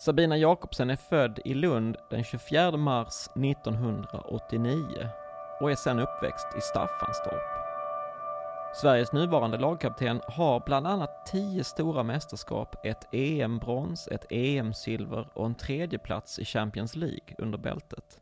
[0.00, 5.08] Sabina Jakobsen är född i Lund den 24 mars 1989
[5.60, 7.66] och är sedan uppväxt i Staffanstorp.
[8.74, 15.54] Sveriges nuvarande lagkapten har bland annat tio stora mästerskap, ett EM-brons, ett EM-silver och en
[15.54, 18.20] tredjeplats i Champions League under bältet.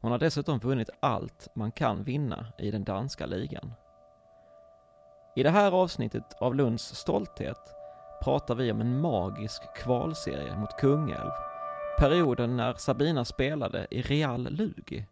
[0.00, 3.72] Hon har dessutom vunnit allt man kan vinna i den danska ligan.
[5.36, 7.81] I det här avsnittet av Lunds stolthet
[8.22, 11.30] pratar vi om en magisk kvalserie mot Kungälv,
[11.98, 15.06] perioden när Sabina spelade i Real Lugi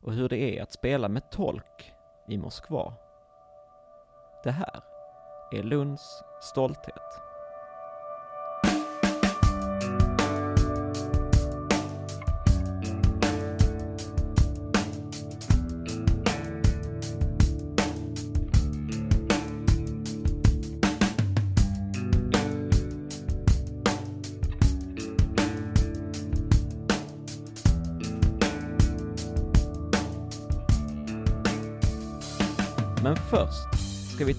[0.00, 1.92] och hur det är att spela med tolk
[2.28, 2.94] i Moskva.
[4.44, 4.80] Det här
[5.52, 7.31] är Lunds stolthet.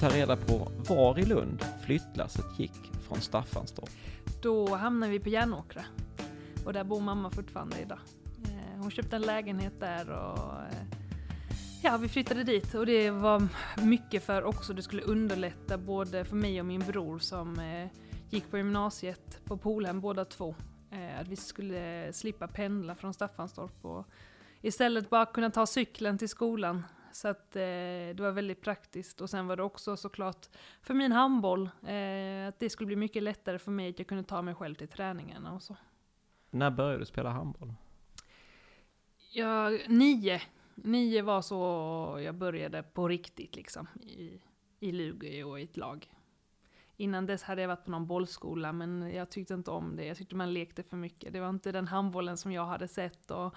[0.03, 3.89] Ta reda på var i Lund flyttlasset gick från Staffanstorp.
[4.41, 5.85] Då hamnade vi på Järnåkra.
[6.65, 7.99] Och där bor mamma fortfarande idag.
[8.43, 10.97] Eh, hon köpte en lägenhet där och eh,
[11.83, 12.73] ja, vi flyttade dit.
[12.73, 13.47] Och det var
[13.83, 17.87] mycket för också, det skulle underlätta både för mig och min bror som eh,
[18.29, 20.55] gick på gymnasiet på Polhem båda två.
[21.19, 24.07] Att vi skulle slippa pendla från Staffanstorp och
[24.61, 26.83] istället bara kunna ta cykeln till skolan.
[27.15, 29.21] Så att eh, det var väldigt praktiskt.
[29.21, 30.49] Och sen var det också såklart
[30.81, 34.23] för min handboll, eh, att det skulle bli mycket lättare för mig att jag kunde
[34.23, 35.75] ta mig själv till träningarna och så.
[36.49, 37.73] När började du spela handboll?
[39.31, 40.41] Jag, nio.
[40.75, 43.87] Nio var så jag började på riktigt liksom.
[44.01, 44.41] I,
[44.79, 46.13] i Lugi och i ett lag.
[46.97, 50.05] Innan dess hade jag varit på någon bollskola men jag tyckte inte om det.
[50.05, 51.33] Jag tyckte man lekte för mycket.
[51.33, 53.31] Det var inte den handbollen som jag hade sett.
[53.31, 53.55] Och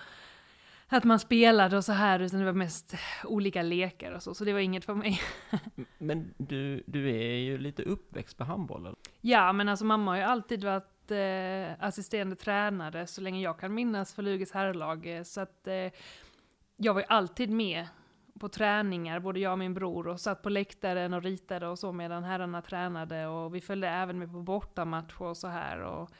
[0.89, 4.35] att man spelade och så här utan det var mest olika lekar och så.
[4.35, 5.21] Så det var inget för mig.
[5.99, 8.97] Men du, du är ju lite uppväxt med handboll eller?
[9.21, 13.75] Ja, men alltså mamma har ju alltid varit eh, assisterande tränare så länge jag kan
[13.75, 15.17] minnas för Luges herrlag.
[15.17, 15.93] eh, Så att eh,
[16.77, 17.87] jag var ju alltid med
[18.41, 21.93] på träningar, både jag och min bror, och satt på läktaren och ritade och så
[21.93, 23.27] medan herrarna tränade.
[23.27, 25.81] Och vi följde även med på bortamatcher och så här.
[25.81, 26.11] Och,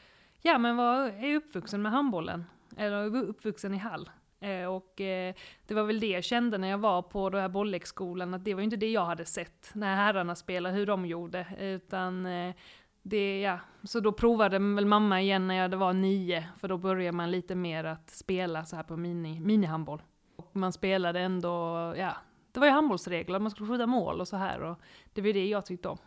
[0.41, 2.45] ja, men var, är uppvuxen med handbollen.
[2.77, 4.09] Eller uppvuxen i hall.
[4.39, 5.35] Eh, och eh,
[5.67, 8.53] det var väl det jag kände när jag var på den här bollleksskolan, att det
[8.53, 11.47] var ju inte det jag hade sett när herrarna spelade, hur de gjorde.
[11.59, 12.55] Utan eh,
[13.01, 13.59] det, ja.
[13.83, 17.55] Så då provade väl mamma igen när jag var nio, för då började man lite
[17.55, 20.01] mer att spela så här på mini, minihandboll.
[20.35, 21.49] Och man spelade ändå,
[21.97, 22.15] ja,
[22.51, 24.61] det var ju handbollsregler, man skulle skjuta mål och så här.
[24.61, 24.79] Och
[25.13, 25.97] det var det jag tyckte om.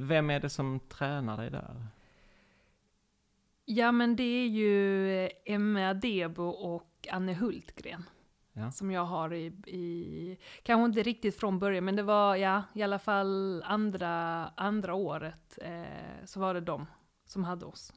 [0.00, 1.86] Vem är det som tränar dig där?
[3.64, 8.04] Ja men det är ju Emma Debo och Anne Hultgren.
[8.52, 8.70] Ja.
[8.70, 12.82] Som jag har i, i, kanske inte riktigt från början, men det var ja, i
[12.82, 16.86] alla fall andra, andra året eh, så var det de
[17.26, 17.92] som hade oss.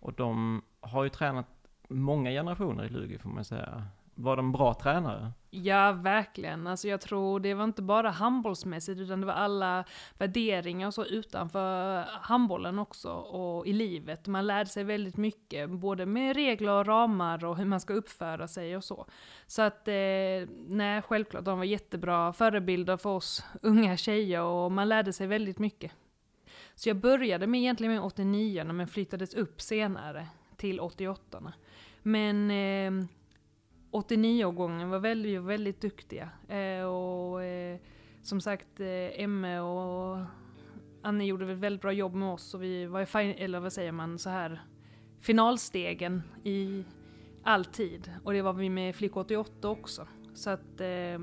[0.00, 1.46] Och de har ju tränat
[1.88, 3.86] många generationer i Lugi får man säga.
[4.14, 5.32] Var de bra tränare?
[5.62, 6.66] Ja, verkligen.
[6.66, 9.84] Alltså jag tror det var inte bara handbollsmässigt, utan det var alla
[10.18, 14.26] värderingar och så utanför handbollen också, och i livet.
[14.26, 18.48] Man lärde sig väldigt mycket, både med regler och ramar och hur man ska uppföra
[18.48, 19.06] sig och så.
[19.46, 24.88] Så att, eh, nej, självklart, de var jättebra förebilder för oss unga tjejer, och man
[24.88, 25.92] lärde sig väldigt mycket.
[26.74, 30.26] Så jag började med egentligen med 89 men flyttades upp senare
[30.56, 31.52] till 88
[32.02, 33.06] Men eh,
[33.90, 36.30] 89-årgången var väldigt, väldigt duktiga.
[36.48, 37.78] Eh, och eh,
[38.22, 40.24] som sagt, eh, Emme och
[41.02, 43.92] Annie gjorde ett väldigt bra jobb med oss och vi var i, eller vad säger
[43.92, 44.60] man, så här
[45.20, 46.84] finalstegen i
[47.44, 48.12] alltid.
[48.24, 50.06] Och det var vi med Flick 88 också.
[50.34, 51.18] Så att, eh,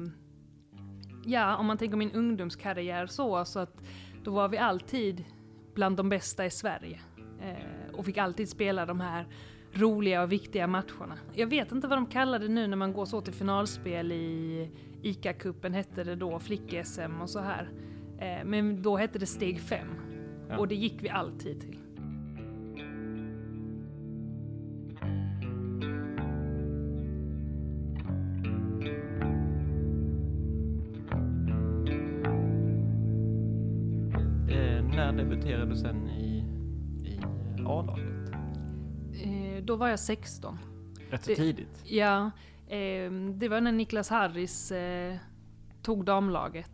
[1.25, 3.83] ja, om man tänker min ungdomskarriär så, så att
[4.23, 5.25] då var vi alltid
[5.73, 6.99] bland de bästa i Sverige.
[7.41, 9.27] Eh, och fick alltid spela de här
[9.73, 11.17] roliga och viktiga matcherna.
[11.33, 14.69] Jag vet inte vad de kallar det nu när man går så till finalspel i
[15.01, 17.69] ICA-cupen, hette det då, flick-SM och så här.
[18.17, 19.87] Eh, men då hette det steg 5.
[20.49, 20.57] Ja.
[20.57, 21.77] Och det gick vi alltid till.
[34.49, 36.45] Eh, när debuterade du sen i,
[37.05, 37.19] i
[37.65, 38.12] A-laget?
[39.65, 40.59] Då var jag 16.
[41.09, 41.81] Rätt så tidigt.
[41.83, 42.31] Ja,
[42.67, 45.15] eh, det var när Niklas Harris eh,
[45.81, 46.71] tog damlaget.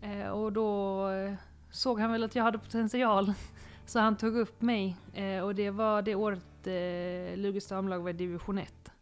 [0.00, 1.34] Eh, och då eh,
[1.70, 3.32] såg han väl att jag hade potential.
[3.86, 8.10] Så han tog upp mig eh, och det var det året eh, Lugus damlag var
[8.10, 8.92] i division 1.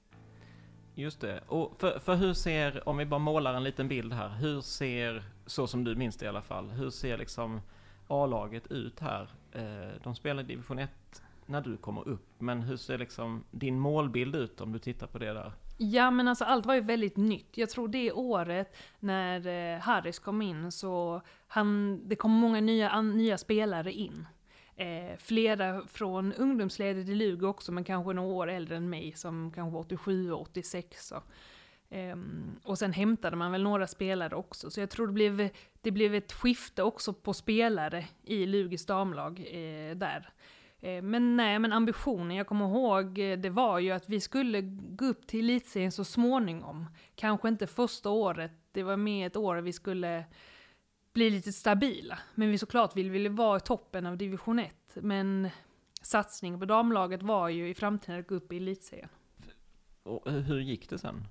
[0.94, 1.40] Just det.
[1.46, 5.22] Och för, för hur ser, om vi bara målar en liten bild här, hur ser,
[5.46, 7.60] så som du minns det i alla fall, hur ser liksom
[8.08, 9.28] A-laget ut här?
[9.52, 11.22] Eh, de spelar i division 1
[11.52, 12.28] när du kommer upp.
[12.38, 15.52] Men hur ser liksom din målbild ut om du tittar på det där?
[15.78, 17.58] Ja men alltså allt var ju väldigt nytt.
[17.58, 23.02] Jag tror det året när eh, Harris kom in så han, det kom många nya,
[23.02, 24.26] nya spelare in.
[24.76, 29.52] Eh, flera från ungdomsledet i Lugo också, men kanske några år äldre än mig, som
[29.54, 31.12] kanske var 87 och 86.
[31.12, 32.16] Och, eh,
[32.64, 35.50] och sen hämtade man väl några spelare också, så jag tror det blev,
[35.80, 40.32] det blev ett skifte också på spelare i Lugis damlag eh, där.
[40.82, 44.60] Eh, men nej, men ambitionen, jag kommer ihåg, eh, det var ju att vi skulle
[44.70, 46.86] gå upp till elitserien så småningom.
[47.14, 50.24] Kanske inte första året, det var mer ett år vi skulle
[51.12, 52.18] bli lite stabila.
[52.34, 54.74] Men vi såklart vill vi vara i toppen av division 1.
[54.94, 55.48] Men
[56.02, 59.08] satsningen på damlaget var ju i framtiden att gå upp i elitserien.
[60.02, 61.24] Och hur gick det sen?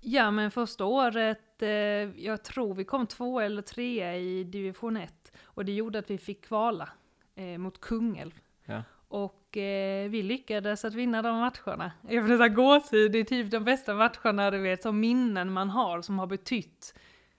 [0.00, 5.32] Ja, men första året, eh, jag tror vi kom två eller tre i division 1.
[5.44, 6.88] Och det gjorde att vi fick kvala
[7.34, 8.40] eh, mot Kungälv.
[8.66, 8.82] Ja.
[9.08, 11.92] Och eh, vi lyckades att vinna de matcherna.
[12.08, 15.70] Jag får nästan gåshud, det är typ de bästa matcherna du vet, som minnen man
[15.70, 16.94] har som har betytt,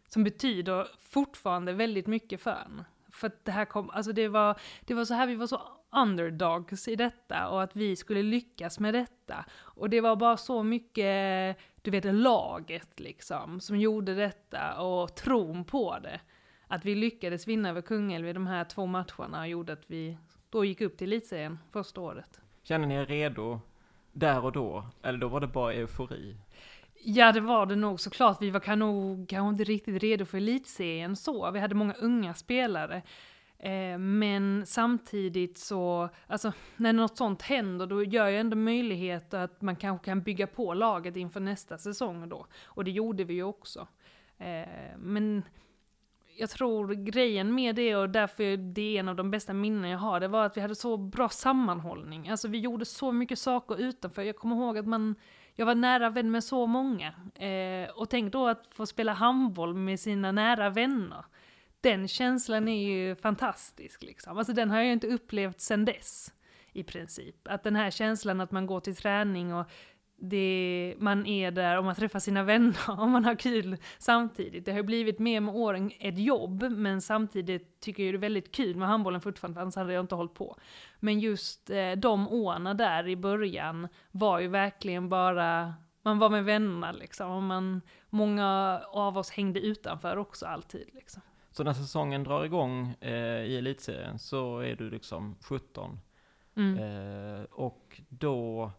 [0.07, 2.83] som betyder fortfarande väldigt mycket för en.
[3.11, 5.61] För att det här kom, alltså det var, det var så här, vi var så
[5.91, 9.45] underdogs i detta och att vi skulle lyckas med detta.
[9.59, 15.65] Och det var bara så mycket, du vet, laget liksom, som gjorde detta och tron
[15.65, 16.19] på det.
[16.67, 20.17] Att vi lyckades vinna över Kungälv i de här två matcherna gjorde att vi
[20.49, 22.41] då gick upp till elitserien första året.
[22.63, 23.59] Känner ni er redo
[24.11, 24.85] där och då?
[25.01, 26.37] Eller då var det bara eufori?
[27.03, 28.41] Ja, det var det nog såklart.
[28.41, 31.51] Vi var kanske inte riktigt redo för elitserien så.
[31.51, 33.01] Vi hade många unga spelare.
[33.59, 39.61] Eh, men samtidigt så, alltså när något sånt händer då gör ju ändå möjlighet att
[39.61, 42.45] man kanske kan bygga på laget inför nästa säsong då.
[42.63, 43.87] Och det gjorde vi ju också.
[44.37, 45.43] Eh, men
[46.37, 49.99] jag tror grejen med det och därför det är en av de bästa minnen jag
[49.99, 52.29] har, det var att vi hade så bra sammanhållning.
[52.29, 54.21] Alltså vi gjorde så mycket saker utanför.
[54.21, 55.15] Jag kommer ihåg att man,
[55.55, 57.13] jag var nära vän med så många.
[57.35, 61.25] Eh, och tänk då att få spela handboll med sina nära vänner.
[61.81, 64.37] Den känslan är ju fantastisk liksom.
[64.37, 66.33] Alltså den har jag inte upplevt sedan dess.
[66.73, 67.35] I princip.
[67.47, 69.65] Att den här känslan att man går till träning och
[70.19, 74.65] det, man är där och man träffar sina vänner och man har kul samtidigt.
[74.65, 78.51] Det har blivit mer med åren ett jobb, men samtidigt tycker jag det är väldigt
[78.51, 80.57] kul med handbollen fortfarande, annars hade jag inte hållit på.
[80.99, 86.45] Men just eh, de åren där i början var ju verkligen bara, man var med
[86.45, 91.21] vänner liksom, och man, många av oss hängde utanför också alltid liksom.
[91.51, 95.99] Så när säsongen drar igång eh, i elitserien så är du liksom 17.
[96.55, 96.77] Mm.
[96.77, 98.71] Eh, och då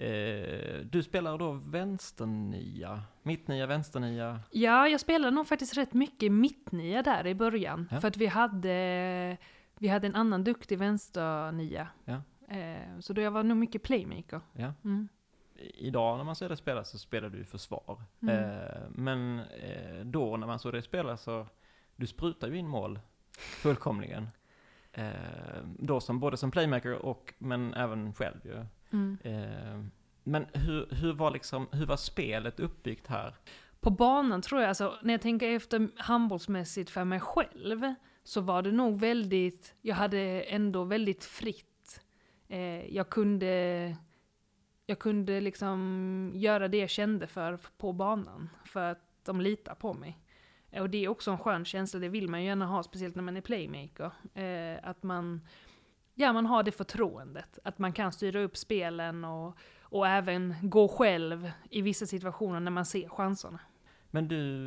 [0.00, 4.40] Eh, du spelar då vänsternia, mittnia, vänsternia?
[4.50, 7.88] Ja, jag spelade nog faktiskt rätt mycket mittnia där i början.
[7.90, 8.00] Ja.
[8.00, 9.36] För att vi hade,
[9.78, 11.88] vi hade en annan duktig vänsternia.
[12.04, 12.22] Ja.
[12.56, 14.40] Eh, så då jag var nog mycket playmaker.
[14.52, 14.72] Ja.
[14.84, 15.08] Mm.
[15.74, 18.02] idag när man ser dig spela så spelar du försvar.
[18.22, 18.36] Mm.
[18.36, 21.46] Eh, men eh, då när man såg dig spela så,
[21.96, 23.00] du sprutar ju in mål
[23.38, 24.28] fullkomligen.
[24.92, 25.10] Eh,
[25.78, 28.64] då som, både som playmaker och, men även själv ju.
[28.92, 29.18] Mm.
[29.24, 29.84] Eh,
[30.24, 33.34] men hur, hur, var liksom, hur var spelet uppbyggt här?
[33.80, 37.94] På banan tror jag, alltså, när jag tänker efter handbollsmässigt för mig själv,
[38.24, 42.00] så var det nog väldigt, jag hade ändå väldigt fritt.
[42.48, 43.96] Eh, jag kunde,
[44.86, 49.94] jag kunde liksom göra det jag kände för på banan, för att de litar på
[49.94, 50.18] mig.
[50.70, 53.22] Och det är också en skön känsla, det vill man ju gärna ha, speciellt när
[53.22, 54.12] man är playmaker.
[54.34, 55.40] Eh, att man,
[56.14, 60.88] ja, man har det förtroendet, att man kan styra upp spelen och, och även gå
[60.88, 63.58] själv i vissa situationer när man ser chanserna.
[64.10, 64.66] Men du,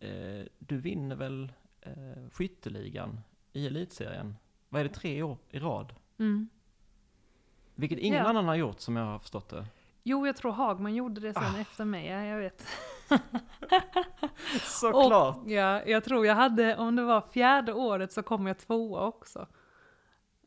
[0.00, 1.92] eh, du vinner väl eh,
[2.32, 3.20] skytteligan
[3.52, 4.36] i elitserien?
[4.68, 5.94] Vad är det, tre år i rad?
[6.18, 6.48] Mm.
[7.74, 8.28] Vilket ingen Ja.
[8.28, 9.66] annan har gjort som jag har förstått det.
[10.02, 11.60] Jo, jag tror Hagman gjorde det sen Ah.
[11.60, 12.66] efter mig, ja, jag vet.
[14.62, 15.36] Såklart!
[15.36, 19.06] Och, ja, jag tror jag hade, om det var fjärde året så kom jag tvåa
[19.06, 19.46] också.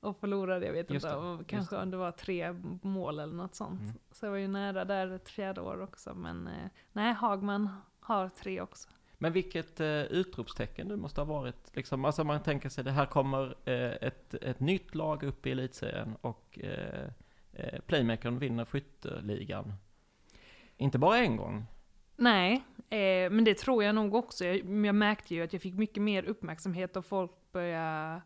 [0.01, 3.55] Och förlorade, jag vet Just inte, det, kanske om det var tre mål eller något
[3.55, 3.81] sånt.
[3.81, 3.93] Mm.
[4.11, 8.29] Så jag var ju nära där ett fjärde år också, men eh, nej, Hagman har
[8.29, 8.89] tre också.
[9.17, 11.71] Men vilket eh, utropstecken det måste ha varit.
[11.73, 15.51] Liksom, alltså man tänker sig det här kommer eh, ett, ett nytt lag upp i
[15.51, 17.09] elitserien och eh,
[17.53, 19.73] eh, playmakern vinner skytteligan.
[20.77, 21.65] Inte bara en gång.
[22.15, 24.45] Nej, eh, men det tror jag nog också.
[24.45, 28.21] Jag, jag märkte ju att jag fick mycket mer uppmärksamhet och folk började,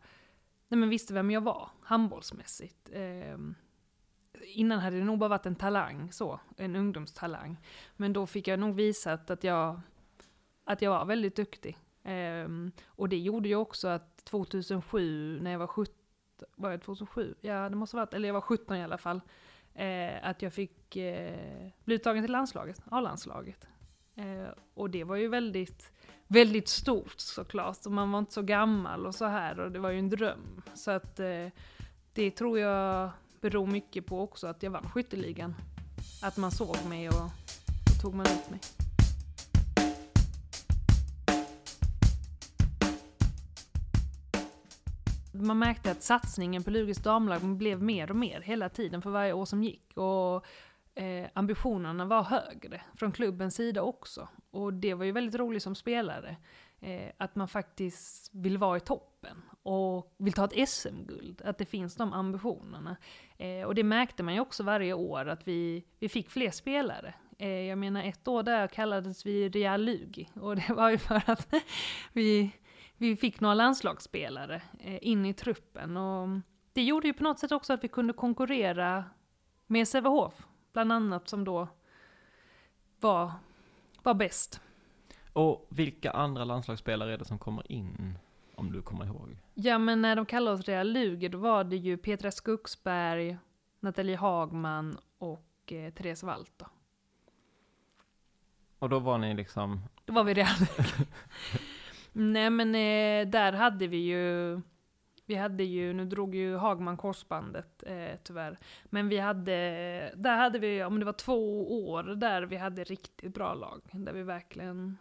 [0.70, 2.90] nej men visste vem jag var, handbollsmässigt.
[2.92, 3.38] Eh,
[4.42, 7.56] innan hade det nog bara varit en talang, så, en ungdomstalang.
[7.96, 9.80] Men då fick jag nog visat att jag,
[10.64, 11.78] att jag var väldigt duktig.
[12.02, 12.48] Eh,
[12.86, 15.94] och det gjorde ju också att 2007, när jag var 17,
[16.56, 17.34] var jag 2007?
[17.40, 19.20] Ja, det måste ha varit, eller jag var 17 i alla fall.
[19.74, 23.68] Eh, att jag fick eh, bli uttagen till landslaget, A-landslaget.
[24.20, 25.92] Eh, och det var ju väldigt,
[26.26, 27.86] väldigt stort såklart.
[27.86, 30.62] Och man var inte så gammal och så här och det var ju en dröm.
[30.74, 31.46] Så att eh,
[32.12, 33.10] det tror jag
[33.40, 35.54] beror mycket på också att jag vann skytteligan.
[36.22, 37.30] Att man såg mig och
[37.90, 38.60] och tog man ut mig.
[45.32, 49.32] Man märkte att satsningen på Lugis damlag blev mer och mer hela tiden för varje
[49.32, 49.96] år som gick.
[49.96, 50.44] Och
[50.94, 54.28] eh, ambitionerna var högre från klubbens sida också.
[54.50, 56.36] Och det var ju väldigt roligt som spelare.
[56.80, 61.42] Eh, att man faktiskt vill vara i toppen och vill ta ett SM-guld.
[61.44, 62.96] Att det finns de ambitionerna.
[63.38, 67.14] Eh, och det märkte man ju också varje år att vi, vi fick fler spelare.
[67.38, 70.28] Eh, jag menar ett år där kallades vi Real Lugi.
[70.34, 71.54] Och det var ju för att
[72.12, 72.50] vi,
[72.96, 75.96] vi fick några landslagsspelare eh, in i truppen.
[75.96, 76.28] Och
[76.72, 79.04] det gjorde ju på något sätt också att vi kunde konkurrera
[79.66, 80.46] med Sävehof.
[80.72, 81.68] Bland annat som då
[83.00, 83.32] var,
[84.02, 84.60] var bäst.
[85.32, 88.18] Och vilka andra landslagsspelare är det som kommer in?
[88.54, 89.36] Om du kommer ihåg.
[89.54, 93.36] Ja men när de kallade oss Real Luger då var det ju Petra Skogsberg,
[93.80, 96.68] Nathalie Hagman och eh, Therese Walter.
[98.78, 101.06] Och då var ni liksom, Då var vi Real Luger.
[102.12, 104.60] Nej men eh, där hade vi ju,
[105.30, 108.58] vi hade ju, nu drog ju Hagman korsbandet eh, tyvärr.
[108.84, 109.52] Men vi hade,
[110.16, 113.82] där hade vi, om det var två år där vi hade riktigt bra lag.
[113.92, 114.96] Där vi verkligen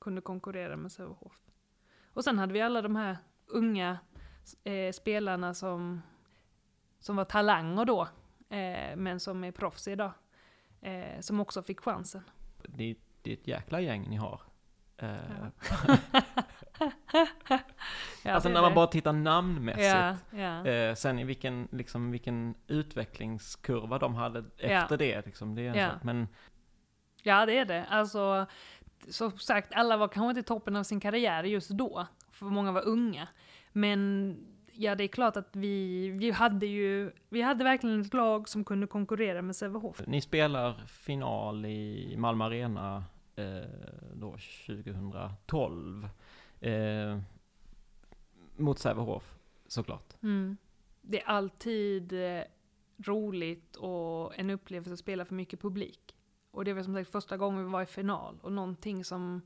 [0.00, 1.38] kunde konkurrera med Sävehof.
[2.12, 3.98] Och sen hade vi alla de här unga
[4.64, 6.02] eh, spelarna som,
[6.98, 8.02] som var talanger då,
[8.48, 10.12] eh, men som är proffs idag.
[10.80, 12.22] Eh, som också fick chansen.
[12.62, 14.40] det, det är ett jäkla gäng ni har.
[14.96, 15.16] Eh,
[18.24, 18.74] Ja, alltså när man det.
[18.74, 19.86] bara tittar namnmässigt.
[19.86, 20.66] Ja, ja.
[20.66, 25.74] Eh, sen i vilken, liksom, vilken utvecklingskurva de hade efter det, liksom, det är en
[25.78, 25.90] Ja.
[25.90, 26.02] sak.
[26.02, 26.28] Men
[27.22, 27.84] ja, det är det.
[27.90, 28.46] Alltså,
[29.08, 32.72] som sagt, alla var kanske inte i toppen av sin karriär just då, för många
[32.72, 33.28] var unga.
[33.72, 34.36] Men
[34.72, 38.64] ja, det är klart att vi, vi hade ju, vi hade verkligen ett lag som
[38.64, 40.00] kunde konkurrera med Sävehof.
[40.06, 43.04] ni spelar final i Malmö Arena
[43.36, 43.44] eh,
[44.14, 44.36] då
[44.66, 46.08] 2012.
[46.60, 47.18] Eh,
[48.60, 49.34] mot Sävehof,
[49.66, 50.22] såklart.
[50.22, 50.56] Mm.
[51.02, 52.42] Det är alltid eh,
[52.98, 56.14] roligt och en upplevelse att spela för mycket publik.
[56.50, 59.42] Och det var som sagt första gången vi var i final och någonting som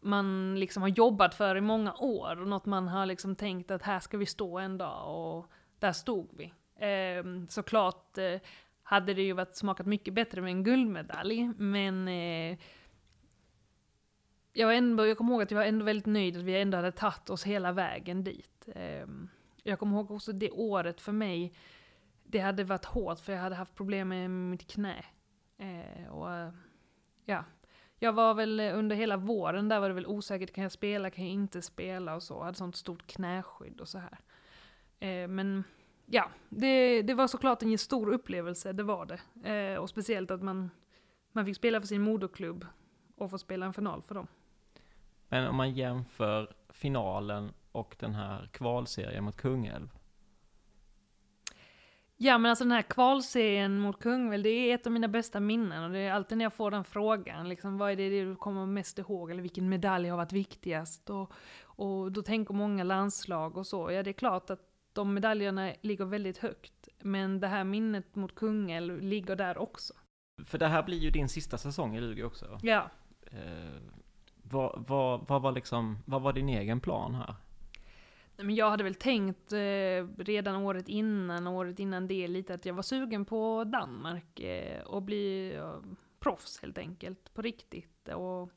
[0.00, 3.82] man liksom har jobbat för i många år och något man har liksom tänkt att
[3.82, 6.52] här ska vi stå en dag och där stod vi.
[6.86, 8.40] Eh, såklart eh,
[8.82, 12.58] hade det ju varit smakat mycket bättre med en guldmedalj, men eh,
[14.56, 16.76] jag, var ändå, jag kommer ihåg att jag var ändå väldigt nöjd att vi ändå
[16.76, 18.68] hade tagit oss hela vägen dit.
[18.74, 19.28] Ehm,
[19.62, 21.52] jag kommer ihåg också det året för mig,
[22.24, 25.04] det hade varit hårt för jag hade haft problem med mitt knä.
[25.58, 26.52] Eh, och
[27.24, 27.44] ja,
[27.98, 31.24] jag var väl under hela våren där var det väl osäkert, kan jag spela, kan
[31.24, 32.34] jag inte spela och så.
[32.34, 34.18] Jag hade sånt stort knäskydd och så här.
[35.00, 35.64] Eh, men
[36.06, 39.50] ja, det, det var såklart en stor upplevelse, det var det.
[39.50, 40.70] Eh, och speciellt att man,
[41.32, 42.66] man fick spela för sin moderklubb
[43.16, 44.26] och få spela en final för dem.
[45.28, 49.88] Men om man jämför finalen och den här kvalserien mot Kungälv.
[52.16, 55.84] Ja men alltså den här kvalserien mot Kungälv, det är ett av mina bästa minnen.
[55.84, 58.66] Och det är alltid när jag får den frågan, liksom, vad är det du kommer
[58.66, 59.30] mest ihåg?
[59.30, 61.10] Eller vilken medalj har varit viktigast?
[61.10, 63.90] Och, och då tänker många landslag och så.
[63.90, 64.60] Ja det är klart att
[64.92, 66.88] de medaljerna ligger väldigt högt.
[66.98, 69.94] Men det här minnet mot Kungälv ligger där också.
[70.44, 72.58] För det här blir ju din sista säsong i Lugi också.
[72.62, 72.90] Ja.
[73.22, 73.95] Eh,
[74.50, 77.34] vad, vad, vad, var liksom, vad var din egen plan här?
[78.36, 79.58] Men jag hade väl tänkt eh,
[80.18, 85.02] redan året innan, året innan det lite, att jag var sugen på Danmark eh, och
[85.02, 85.76] bli eh,
[86.20, 88.08] proffs helt enkelt, på riktigt.
[88.08, 88.50] Och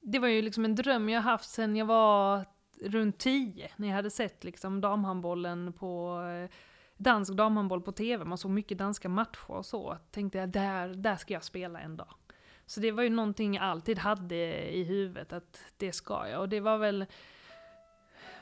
[0.00, 2.44] det var ju liksom en dröm jag haft sen jag var
[2.82, 6.50] runt tio, när jag hade sett liksom damhandbollen på eh,
[6.96, 9.96] dansk damhandboll på tv, man såg mycket danska matcher och så.
[10.10, 12.14] Tänkte jag, där, där ska jag spela en dag.
[12.70, 14.36] Så det var ju någonting jag alltid hade
[14.74, 16.40] i huvudet, att det ska jag.
[16.40, 17.06] Och det var väl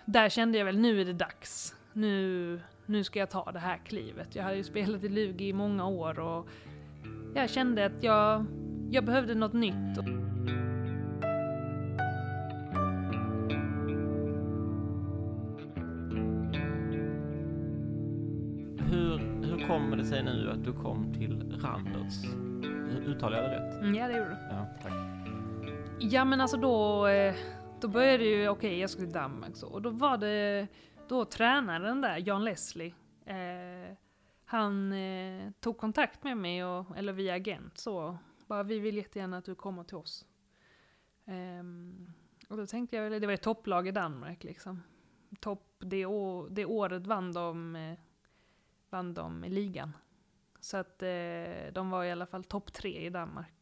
[0.04, 1.74] där kände jag väl nu är det dags.
[1.92, 4.34] Nu, nu ska jag ta det här klivet.
[4.36, 6.48] Jag hade ju spelat i Lugi i många år och
[7.34, 8.44] jag kände att jag,
[8.90, 9.98] jag behövde något nytt.
[18.90, 22.48] Hur, hur kommer det sig nu att du kom till Randers?
[23.06, 23.82] Uttalar jag det rätt?
[23.82, 24.36] Mm, ja, det gjorde du.
[24.50, 24.92] Ja, tack.
[26.00, 27.06] Ja, men alltså då...
[27.06, 27.34] Eh,
[27.80, 30.68] då började ju, okej okay, jag skulle till Danmark så, och då var det,
[31.08, 33.96] då tränaren där, Jan Leslie, eh,
[34.44, 39.38] han eh, tog kontakt med mig, och, eller via agent så, bara vi vill jättegärna
[39.38, 40.26] att du kommer till oss.
[41.24, 41.64] Eh,
[42.48, 44.82] och då tänkte jag det var ett topplag i Danmark liksom.
[45.40, 47.98] Topp, det, å, det året vann de, eh,
[48.90, 49.92] vann de ligan.
[50.60, 53.54] Så att eh, de var i alla fall topp tre i Danmark.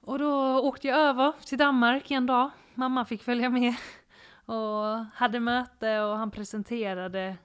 [0.00, 2.50] Och då åkte jag över till Danmark en dag.
[2.74, 3.74] Mamma fick följa med.
[4.46, 7.36] Och hade möte och han presenterade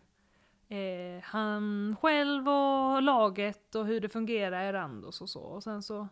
[0.67, 5.41] eh, han själv och laget och hur det fungerar i Randers och så.
[5.41, 6.07] Och sen så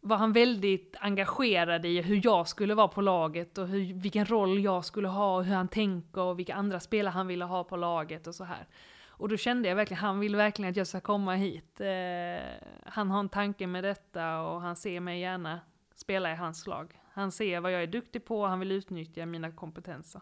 [0.00, 4.64] var han väldigt engagerad i hur jag skulle vara på laget och hur, vilken roll
[4.64, 7.76] jag skulle ha och hur han tänker och vilka andra spelare han ville ha på
[7.76, 8.66] laget och så här.
[9.12, 11.80] Och då kände jag verkligen, han vill verkligen att jag ska komma hit.
[11.80, 15.60] Eh, han har en tanke med detta och han ser mig gärna
[15.94, 17.00] spela i hans lag.
[17.12, 20.20] Han ser vad jag är duktig på och han vill utnyttja mina kompetenser.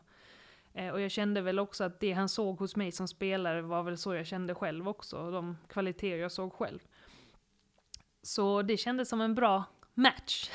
[0.74, 3.82] Eh, och jag kände väl också att det han såg hos mig som spelare var
[3.82, 6.78] väl så jag kände själv också, de kvaliteter jag såg själv.
[8.22, 10.50] Så det kändes som en bra match.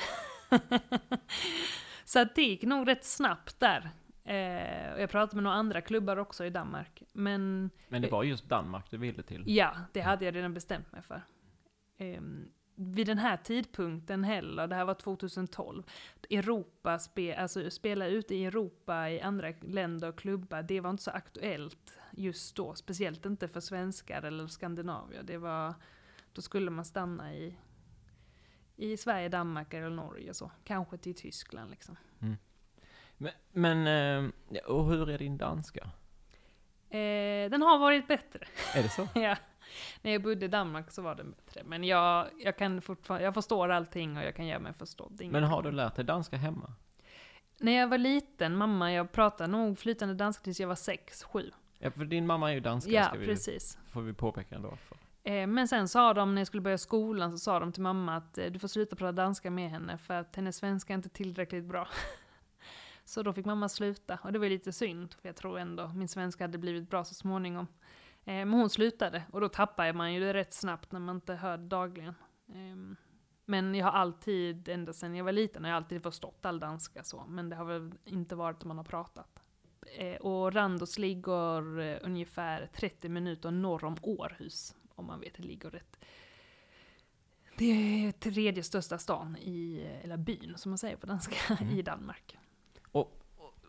[2.04, 3.90] så att det gick nog rätt snabbt där.
[4.26, 7.02] Eh, och jag pratade med några andra klubbar också i Danmark.
[7.12, 9.44] Men, men det var just Danmark du ville till?
[9.46, 11.22] Ja, det hade jag redan bestämt mig för.
[11.96, 12.20] Eh,
[12.74, 15.82] vid den här tidpunkten heller, det här var 2012,
[16.30, 21.02] Europa, spe, alltså spela ute i Europa i andra länder och klubbar, det var inte
[21.02, 22.74] så aktuellt just då.
[22.74, 25.22] Speciellt inte för svenskar eller skandinavier.
[25.22, 25.74] Det var,
[26.32, 27.58] då skulle man stanna i,
[28.76, 30.50] i Sverige, Danmark eller Norge så.
[30.64, 31.96] Kanske till Tyskland liksom.
[32.20, 32.36] Mm.
[33.18, 33.86] Men, men
[34.50, 35.90] eh, och hur är din danska?
[36.90, 38.40] Eh, den har varit bättre.
[38.74, 39.08] Är det så?
[39.14, 39.36] ja.
[40.02, 41.62] När jag bodde i Danmark så var den bättre.
[41.64, 45.22] Men jag, jag kan fortfarande, jag förstår allting och jag kan göra mig förstådd.
[45.30, 46.72] Men har du lärt dig danska hemma?
[47.58, 51.50] När jag var liten, mamma, jag pratade nog flytande danska tills jag var sex, sju.
[51.78, 53.78] Ja, för din mamma är ju danska, ja, ska vi, precis.
[53.86, 54.76] får vi påpeka ändå.
[54.76, 54.96] För.
[55.32, 58.16] Eh, men sen sa de, när jag skulle börja skolan, så sa de till mamma
[58.16, 61.08] att eh, du får sluta prata danska med henne, för att hennes svenska är inte
[61.08, 61.88] tillräckligt bra.
[63.06, 66.08] Så då fick mamma sluta, och det var lite synd, för jag tror ändå min
[66.08, 67.66] svenska hade blivit bra så småningom.
[68.24, 71.34] Eh, men hon slutade, och då tappade man ju det rätt snabbt när man inte
[71.34, 72.14] hörde dagligen.
[72.48, 72.96] Eh,
[73.44, 77.04] men jag har alltid, ända sedan jag var liten, har jag alltid förstått all danska
[77.04, 79.42] så, men det har väl inte varit om man har pratat.
[79.98, 85.42] Eh, och Randers ligger eh, ungefär 30 minuter norr om Århus, om man vet, det
[85.42, 85.98] ligger rätt
[87.58, 87.64] det
[88.06, 91.78] är tredje största stan i, eller byn som man säger på danska, mm.
[91.78, 92.38] i Danmark.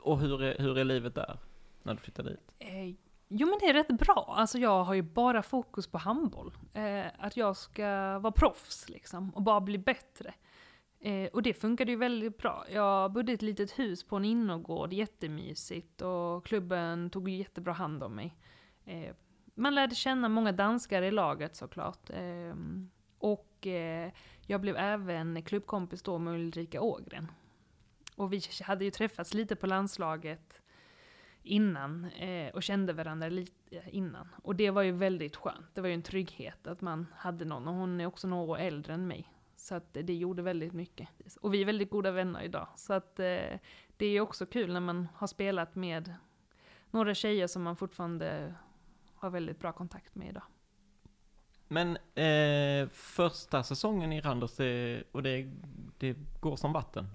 [0.08, 1.40] Och, hur, är, hur är livet där,
[1.84, 2.52] när du flyttar dit?
[2.60, 2.88] Eh,
[3.28, 4.34] jo men det är rätt bra.
[4.38, 6.54] Alltså jag har ju bara fokus på handboll.
[6.74, 10.34] Eh, att jag ska vara proffs liksom, och bara bli bättre.
[11.00, 12.66] Eh, och det funkade ju väldigt bra.
[12.72, 18.04] Jag bodde i ett litet hus på en innergård, jättemysigt, och klubben tog jättebra hand
[18.04, 18.38] om mig.
[18.86, 19.16] Eh,
[19.56, 22.10] man lärde känna många danskar i laget såklart.
[22.10, 22.56] Eh,
[23.20, 24.12] Och eh,
[24.46, 27.32] jag blev även klubbkompis då med Ulrika Ågren.
[28.18, 30.62] Och vi hade ju träffats lite på landslaget
[31.44, 34.28] innan eh, och kände varandra lite eh, innan.
[34.44, 35.66] Och det var ju väldigt skönt.
[35.74, 37.68] Det var ju en trygghet att man hade någon.
[37.68, 39.34] Och hon är också några år äldre än mig.
[39.56, 41.08] Så att det gjorde väldigt mycket.
[41.42, 42.68] Och vi är väldigt goda vänner idag.
[42.76, 43.60] Så att eh,
[43.98, 46.14] det är ju också kul när man har spelat med
[46.92, 48.56] några tjejer som man fortfarande
[49.16, 50.44] har väldigt bra kontakt med idag.
[51.68, 55.52] Men eh, första säsongen i Randers, det, och det,
[55.98, 57.08] det går som vatten?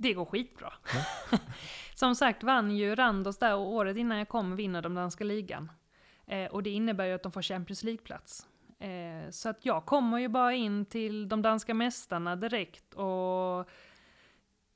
[0.00, 0.72] Det går skitbra.
[0.92, 1.38] Ja.
[1.94, 5.72] som sagt vann ju Randers där och året innan jag kom vinner de danska ligan.
[6.26, 8.46] Eh, och det innebär ju att de får Champions League-plats.
[8.78, 13.68] Eh, så att jag kommer ju bara in till de danska mästarna direkt och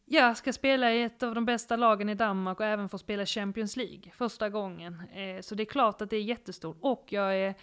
[0.04, 3.26] jag ska spela i ett av de bästa lagen i Danmark och även få spela
[3.26, 5.02] Champions League första gången.
[5.14, 6.76] Eh, så det är klart att det är jättestort.
[6.80, 7.54] Och jag är,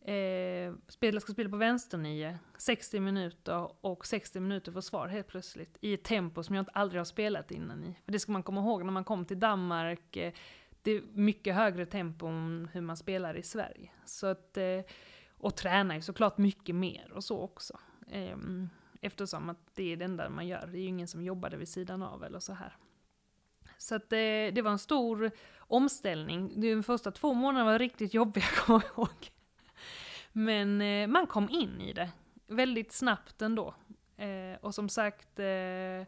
[0.00, 5.78] eh, spela, ska spela på vänsternio, 60 minuter och 60 minuter försvar helt plötsligt.
[5.80, 7.96] I ett tempo som jag aldrig har spelat innan i.
[8.04, 10.16] För det ska man komma ihåg när man kom till Danmark.
[10.16, 10.32] Eh,
[10.82, 13.90] det är mycket högre tempo än hur man spelar i Sverige.
[14.04, 14.80] Så att, eh,
[15.36, 17.78] och tränar ju såklart mycket mer och så också.
[18.10, 18.68] Ehm,
[19.00, 20.66] eftersom att det är det enda man gör.
[20.66, 22.76] Det är ju ingen som jobbar vid sidan av eller så här.
[23.78, 26.60] Så att det, det var en stor omställning.
[26.60, 29.30] De första två månaderna var riktigt jobbiga, kommer jag ihåg.
[30.38, 32.10] Men eh, man kom in i det
[32.46, 33.74] väldigt snabbt ändå.
[34.16, 36.06] Eh, och som sagt, eh,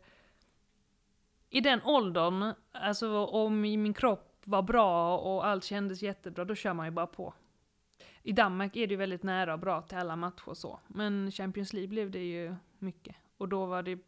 [1.50, 6.74] i den åldern, alltså om min kropp var bra och allt kändes jättebra, då kör
[6.74, 7.34] man ju bara på.
[8.22, 10.80] I Danmark är det ju väldigt nära och bra till alla matcher och så.
[10.86, 13.16] Men Champions League blev det ju mycket.
[13.36, 13.98] Och då var det,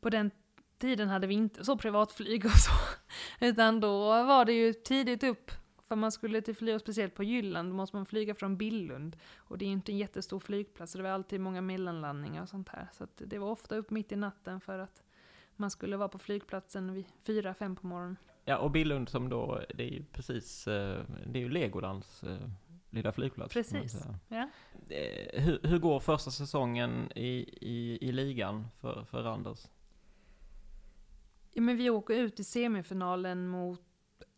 [0.00, 0.30] på den
[0.78, 2.72] tiden hade vi inte så privatflyg och så.
[3.46, 5.50] Utan då var det ju tidigt upp.
[5.88, 9.16] För man skulle till flyga, speciellt på Jylland, då måste man flyga från Billund.
[9.36, 12.48] Och det är ju inte en jättestor flygplats, så det var alltid många mellanlandningar och
[12.48, 12.88] sånt här.
[12.92, 15.02] Så det var ofta upp mitt i natten för att
[15.56, 18.16] man skulle vara på flygplatsen vid fyra, fem på morgonen.
[18.44, 22.38] Ja, och Billund som då, det är ju precis, eh, det är ju Legolands eh,
[22.90, 23.54] lilla flygplats.
[23.54, 24.06] Precis.
[24.28, 24.48] Ja.
[24.88, 27.28] Eh, hur, hur, går första säsongen i,
[27.60, 29.66] i, i ligan för, för Randers?
[31.52, 33.87] Ja, men vi åker ut i semifinalen mot,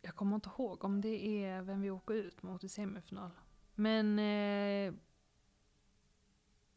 [0.01, 3.31] jag kommer inte ihåg om det är vem vi åker ut mot i semifinal.
[3.75, 4.93] Men eh,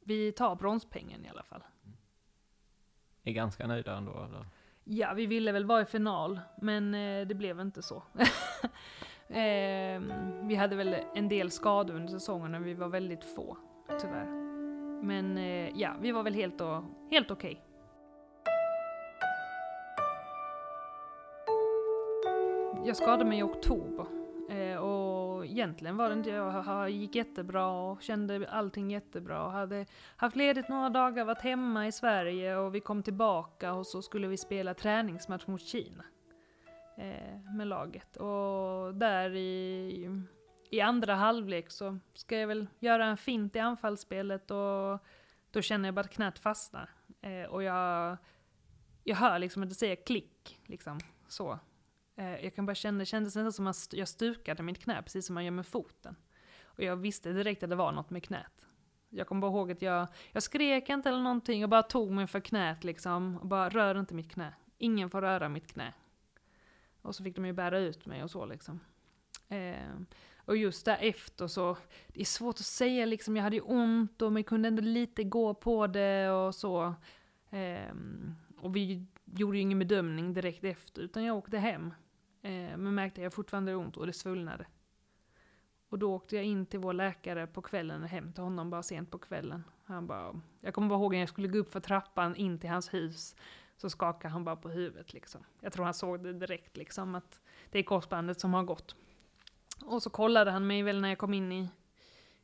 [0.00, 1.62] vi tar bronspengen i alla fall.
[3.22, 4.46] Är ganska nöjda ändå eller?
[4.84, 8.02] Ja, vi ville väl vara i final, men eh, det blev inte så.
[9.28, 10.00] Eh,
[10.42, 13.56] vi hade väl en del skador under säsongen, men vi var väldigt få,
[14.00, 14.26] tyvärr.
[15.02, 16.60] Men eh, ja, vi var väl helt,
[17.10, 17.52] helt okej.
[17.52, 17.73] Okay.
[22.86, 24.06] Jag skadade mig i oktober.
[24.50, 29.48] Eh, och egentligen var det inte, jag gick jättebra och kände allting jättebra.
[29.48, 34.02] Hade haft ledigt några dagar, varit hemma i Sverige och vi kom tillbaka och så
[34.02, 36.04] skulle vi spela träningsmatch mot Kina
[36.98, 38.16] eh, med laget.
[38.16, 40.10] Och där i,
[40.70, 44.98] i andra halvlek så ska jag väl göra en fint i anfallsspelet och
[45.50, 46.90] då känner jag bara att knät fastnar.
[47.20, 48.16] Eh, och jag,
[49.04, 51.58] jag hör liksom att det säger klick, liksom så.
[52.16, 55.26] Eh, jag kan bara känna, det kändes nästan som att jag stukade mitt knä, precis
[55.26, 56.16] som man gör med foten.
[56.64, 58.66] Och jag visste direkt att det var något med knät.
[59.10, 62.26] Jag kommer bara ihåg att jag, jag skrek inte eller någonting, jag bara tog mig
[62.26, 63.36] för knät liksom.
[63.36, 64.54] Och bara rör inte mitt knä.
[64.78, 65.92] Ingen får röra mitt knä.
[67.02, 68.80] Och så fick de ju bära ut mig och så liksom.
[69.48, 70.00] Eh,
[70.36, 74.32] och just därefter så, det är svårt att säga liksom, jag hade ju ont och
[74.32, 76.94] man kunde ändå lite gå på det och så.
[77.50, 77.94] Eh,
[78.58, 81.94] och vi gjorde ju ingen bedömning direkt efter, utan jag åkte hem.
[82.44, 84.66] Eh, men märkte att jag fortfarande hade ont och det svullnade.
[85.88, 89.10] Och då åkte jag in till vår läkare på kvällen, hem till honom bara sent
[89.10, 89.64] på kvällen.
[89.84, 92.70] Han bara, jag kommer bara ihåg när jag skulle gå upp för trappan in till
[92.70, 93.36] hans hus.
[93.76, 95.44] Så skakade han bara på huvudet liksom.
[95.60, 98.96] Jag tror han såg det direkt liksom, att det är korsbandet som har gått.
[99.84, 101.68] Och så kollade han mig väl när jag kom in i,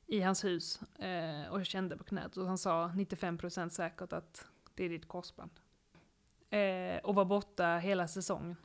[0.06, 2.36] i hans hus eh, och kände på knät.
[2.36, 5.50] Och han sa 95% säkert att det är ditt korsband.
[6.50, 8.56] Eh, och var borta hela säsongen.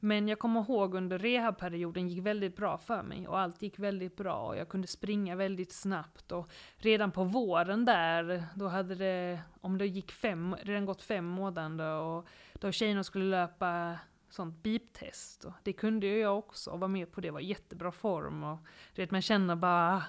[0.00, 4.16] Men jag kommer ihåg under rehabperioden gick väldigt bra för mig och allt gick väldigt
[4.16, 9.40] bra och jag kunde springa väldigt snabbt och redan på våren där, då hade det,
[9.60, 13.98] om det gick fem, redan gått fem månader och då tjejerna skulle löpa
[14.30, 17.92] sånt biptest och det kunde ju jag också och var med på det, var jättebra
[17.92, 18.58] form och
[18.94, 20.02] du vet man känner bara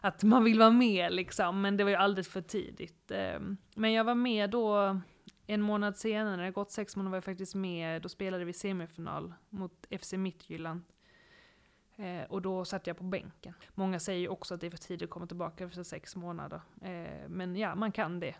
[0.00, 3.10] att man vill vara med liksom, men det var ju alldeles för tidigt.
[3.10, 5.00] Ehm, men jag var med då
[5.54, 8.52] en månad senare, när det gått sex månader, var jag faktiskt med, då spelade vi
[8.52, 10.82] semifinal mot FC Midtjylland.
[11.96, 13.54] Eh, och då satt jag på bänken.
[13.74, 16.60] Många säger ju också att det är för tidigt att komma tillbaka efter sex månader.
[16.82, 18.34] Eh, men ja, man kan det.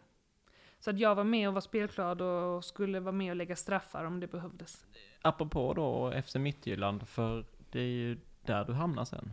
[0.79, 4.05] Så att jag var med och var spelklar och skulle vara med och lägga straffar
[4.05, 4.87] om det behövdes.
[5.23, 9.33] Apropå då FC Midtjylland, för det är ju där du hamnar sen.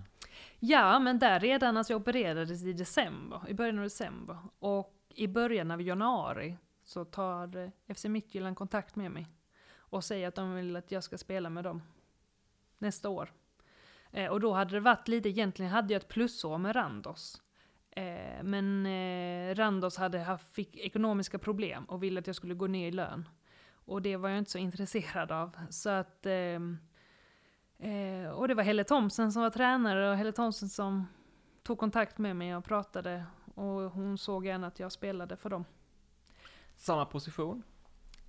[0.60, 4.38] Ja, men där redan, alltså jag opererades i december, i början av december.
[4.60, 6.58] Och i början av januari
[6.90, 9.28] så tar FC Midtjylland kontakt med mig.
[9.78, 11.82] Och säger att de vill att jag ska spela med dem.
[12.78, 13.34] Nästa år.
[14.12, 17.42] Eh, och då hade det varit lite, egentligen hade jag ett plusår med Randos.
[17.92, 22.68] Eh, men eh, Randos hade haft, fick ekonomiska problem och ville att jag skulle gå
[22.68, 23.30] ner i lön.
[23.72, 25.58] Och det var jag inte så intresserad av.
[25.70, 26.26] Så att...
[26.26, 26.78] Ehm,
[27.78, 31.08] eh, och det var Helle Thomsen som var tränare och Helle Thomsen som
[31.64, 33.26] tog kontakt med mig och pratade.
[33.56, 35.66] Och hon såg gärna att jag spelade för dem.
[36.80, 37.64] Samma position?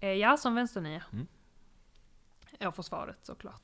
[0.00, 1.02] Eh, ja, som vänsternia.
[1.12, 1.26] Mm.
[2.58, 3.62] Ja, försvaret såklart.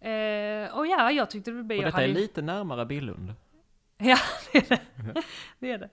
[0.00, 0.66] Mm.
[0.66, 1.78] Eh, och ja, jag tyckte det blev...
[1.78, 3.34] Och detta är lite närmare Billund?
[3.98, 4.18] Ja,
[4.52, 5.22] det är det.
[5.58, 5.90] det, är det.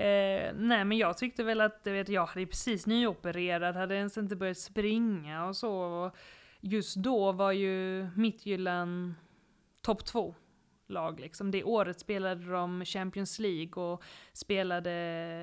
[0.00, 4.36] Eh, nej men jag tyckte väl att, vet, jag hade precis nyopererad, hade ens inte
[4.36, 5.72] börjat springa och så.
[5.72, 6.16] Och
[6.60, 9.14] just då var ju Midtjylland
[9.82, 10.34] topp två
[10.90, 11.50] lag liksom.
[11.50, 14.92] Det året spelade de Champions League och spelade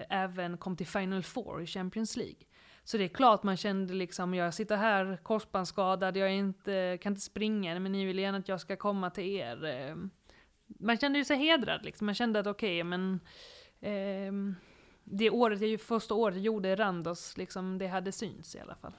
[0.10, 2.46] även, kom till Final Four i Champions League.
[2.84, 7.22] Så det är klart man kände liksom, jag sitter här korsbandsskadad, jag inte, kan inte
[7.22, 9.66] springa, men ni vill gärna att jag ska komma till er.
[9.66, 10.10] Ehm,
[10.68, 12.06] man kände ju sig hedrad liksom.
[12.06, 13.20] Man kände att okej, okay, men
[13.82, 14.58] eh,
[15.04, 18.94] det året, jag, första året jag gjorde Randos, liksom, det hade syns i alla fall.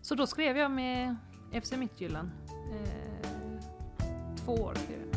[0.00, 1.16] Så då skrev jag med
[1.62, 2.30] FC Midtjylland.
[2.72, 3.30] Eh,
[4.44, 5.09] två år skrev jag.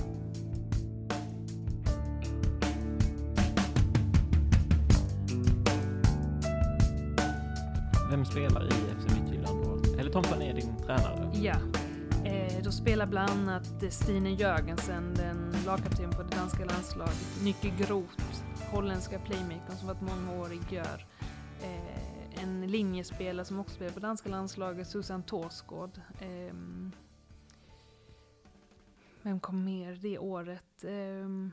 [8.13, 9.99] Vem spelar i FC Midtjylland då?
[9.99, 11.32] Eller Tompan är din tränare?
[11.34, 11.56] Ja.
[12.26, 17.43] Eh, då spelar bland annat Stine Jörgensen, den lagkapten på det danska landslaget.
[17.43, 18.21] Nicky Groth,
[18.71, 21.06] holländska playmakern som varit många år i Gör.
[21.62, 26.02] Eh, en linjespelare som också spelar på danska landslaget, Susanne Torsgård.
[26.19, 26.56] Eh,
[29.21, 30.84] vem kom mer det året?
[30.84, 31.52] Eh,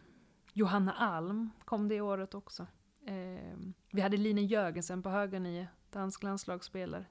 [0.53, 2.66] Johanna Alm kom det året också.
[3.07, 3.59] Eh,
[3.92, 7.05] vi hade Line Jörgensen på högernie, dansk landslagsspelare.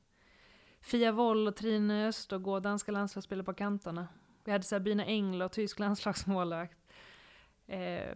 [0.81, 4.07] Fia Woll och Trine Östergård, danska landslagsspelare på kanterna.
[4.43, 6.77] Vi hade Sabina Engler, tysk landslagsmålvakt.
[7.67, 8.13] Eh,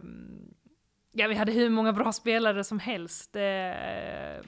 [1.12, 3.36] ja, vi hade hur många bra spelare som helst.
[3.36, 4.40] Eh,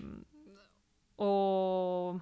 [1.16, 2.20] och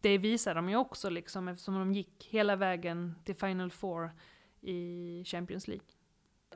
[0.00, 4.10] det visade de ju också liksom, eftersom de gick hela vägen till Final Four
[4.60, 5.86] i Champions League.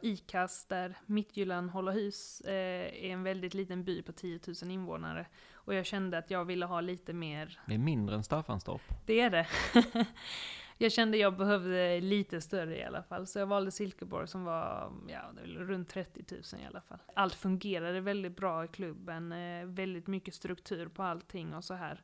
[0.02, 5.26] ICAS, där Midtjylland håller hus, eh, är en väldigt liten by på 10 000 invånare.
[5.54, 7.60] Och jag kände att jag ville ha lite mer...
[7.66, 8.82] Det är mindre än Staffanstorp.
[9.06, 9.46] Det är det.
[10.78, 13.26] jag kände att jag behövde lite större i alla fall.
[13.26, 16.98] Så jag valde Silkeborg som var ja, runt 30 000 i alla fall.
[17.14, 19.32] Allt fungerade väldigt bra i klubben.
[19.32, 22.02] Eh, väldigt mycket struktur på allting och så här.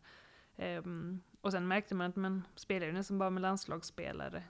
[0.57, 4.43] Um, och sen märkte man att man spelade nästan bara med landslagsspelare.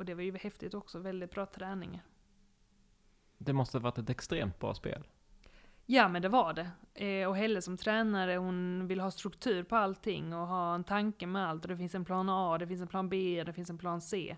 [0.00, 2.02] Och det var ju häftigt också, väldigt bra träningar.
[3.38, 5.06] Det måste ha varit ett extremt bra spel.
[5.86, 6.70] Ja men det var det.
[7.06, 11.26] Eh, och Helle som tränare, hon vill ha struktur på allting och ha en tanke
[11.26, 11.64] med allt.
[11.64, 14.00] Och det finns en plan A, det finns en plan B, det finns en plan
[14.00, 14.36] C.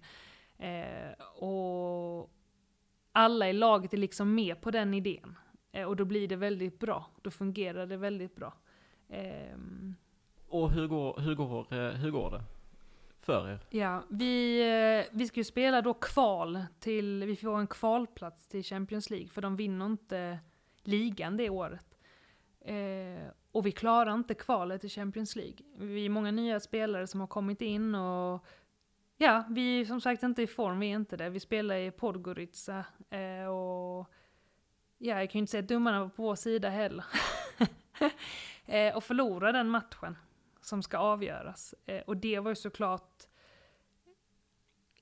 [0.58, 2.30] Eh, och
[3.12, 5.38] alla i laget är liksom med på den idén.
[5.72, 7.06] Eh, och då blir det väldigt bra.
[7.22, 8.54] Då fungerar det väldigt bra.
[9.08, 9.94] Ehm.
[10.48, 12.61] och hur går, hur, går, hur går det?
[13.22, 13.58] För er?
[13.70, 18.62] Ja, vi, eh, vi ska ju spela då kval till, vi får en kvalplats till
[18.62, 20.38] Champions League, för de vinner inte
[20.82, 21.98] ligan det året.
[22.60, 25.56] Eh, och vi klarar inte kvalet till Champions League.
[25.76, 28.46] Vi är många nya spelare som har kommit in och
[29.16, 31.28] ja, vi är som sagt inte i form, vi är inte det.
[31.28, 34.12] Vi spelar i Podgorica eh, och
[34.98, 37.04] ja, jag kan ju inte säga att domarna var på vår sida heller.
[38.66, 40.16] eh, och förlora den matchen
[40.62, 41.74] som ska avgöras.
[41.86, 43.26] Eh, och det var ju såklart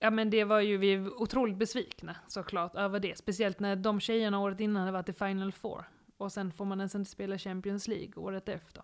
[0.02, 3.18] Ja men det var ju, vi är otroligt besvikna såklart över det.
[3.18, 5.84] Speciellt när de tjejerna året innan hade varit i Final Four.
[6.16, 8.82] Och sen får man ens inte spela Champions League året efter.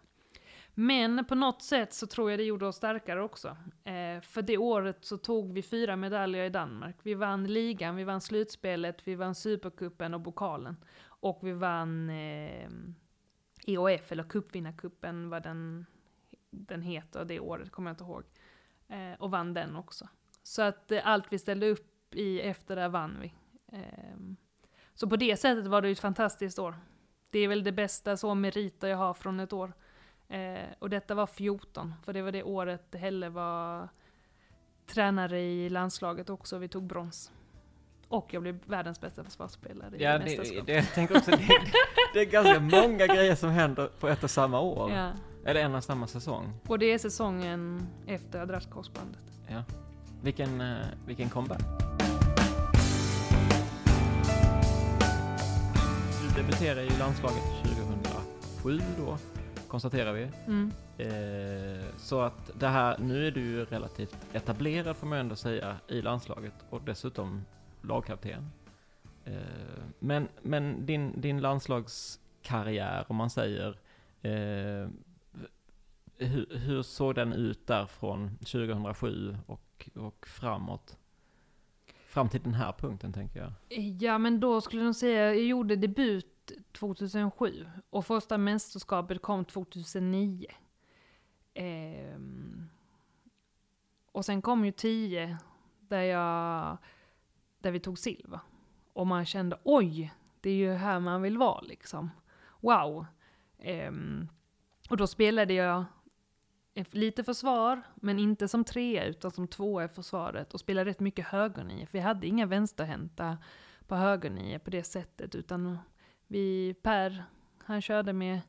[0.74, 3.48] Men på något sätt så tror jag det gjorde oss starkare också.
[3.84, 6.96] Eh, för det året så tog vi fyra medaljer i Danmark.
[7.02, 10.76] Vi vann ligan, vi vann slutspelet, vi vann supercupen och pokalen.
[11.04, 12.68] Och vi vann eh,
[13.66, 15.86] EOF, eller cupvinnarcupen vad den,
[16.69, 18.23] den heter det året, kommer jag inte ihåg.
[18.88, 20.09] Eh, och vann den också.
[20.42, 23.33] Så att eh, allt vi ställde upp i efter det vann vi.
[23.73, 24.16] Eh,
[24.95, 26.77] så på det sättet var det ett fantastiskt år.
[27.31, 29.73] Det är väl det bästa så meriter jag har från ett år.
[30.29, 33.88] Eh, och detta var 14, för det var det året Helle var
[34.87, 37.33] tränare i landslaget också, vi tog brons.
[38.09, 41.49] Och jag blev världens bästa försvarsspelare Ja, i det, det, jag tänker också, det,
[42.14, 44.90] det är ganska många grejer som händer på ett och samma år.
[44.97, 45.12] Ja.
[45.46, 46.52] Eller en och samma säsong.
[46.66, 49.20] Och det är säsongen efter korsbandet.
[49.48, 49.62] Ja.
[50.22, 51.62] Vilken, eh, vilken comeback.
[56.22, 59.18] Du debuterade i landslaget 2007 då,
[59.68, 60.28] konstaterar vi.
[60.46, 60.72] Mm.
[60.98, 65.76] Eh, så att det här, nu är du ju relativt etablerad får man ändå säga
[65.88, 67.44] i landslaget och dessutom
[67.82, 68.50] lagkapten.
[69.24, 69.35] Eh,
[69.98, 73.78] men men din, din landslagskarriär, om man säger,
[74.22, 74.88] eh,
[76.18, 80.98] hur, hur såg den ut där från 2007 och, och framåt?
[82.07, 83.52] Fram till den här punkten tänker jag.
[84.00, 89.44] Ja, men då skulle jag nog säga, jag gjorde debut 2007 och första mästerskapet kom
[89.44, 90.46] 2009.
[91.55, 92.68] Ehm,
[94.12, 95.38] och sen kom ju 10
[95.81, 96.79] där, jag,
[97.59, 98.40] där vi tog silver.
[98.92, 102.11] Och man kände oj, det är ju här man vill vara liksom.
[102.61, 103.07] Wow.
[103.59, 104.29] Ehm,
[104.90, 105.85] och då spelade jag
[106.90, 111.26] lite försvar, men inte som trea utan som tvåa i försvaret och spelade rätt mycket
[111.26, 111.86] högernio.
[111.86, 113.38] För vi hade inga vänsterhänta
[113.86, 115.78] på högernio på det sättet utan
[116.26, 117.24] vi, Per,
[117.64, 118.40] han körde med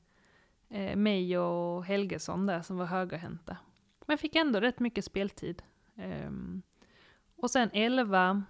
[0.69, 3.57] eh, mig och Helgesson där som var högerhänta.
[4.05, 5.63] Men fick ändå rätt mycket speltid.
[5.95, 6.61] Um,
[7.35, 8.43] och sen 11,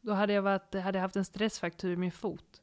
[0.00, 2.62] då hade jag varit, hade jag haft en stressfraktur i min fot.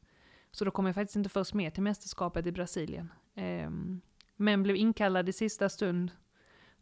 [0.50, 3.12] Så då kom jag faktiskt inte först med till mästerskapet i Brasilien.
[3.34, 4.00] Um,
[4.36, 6.10] men blev inkallad i sista stund.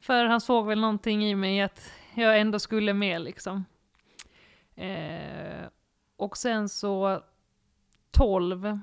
[0.01, 3.65] För han såg väl någonting i mig att jag ändå skulle med liksom.
[4.75, 5.69] Eh,
[6.17, 7.23] och sen så
[8.11, 8.79] 12,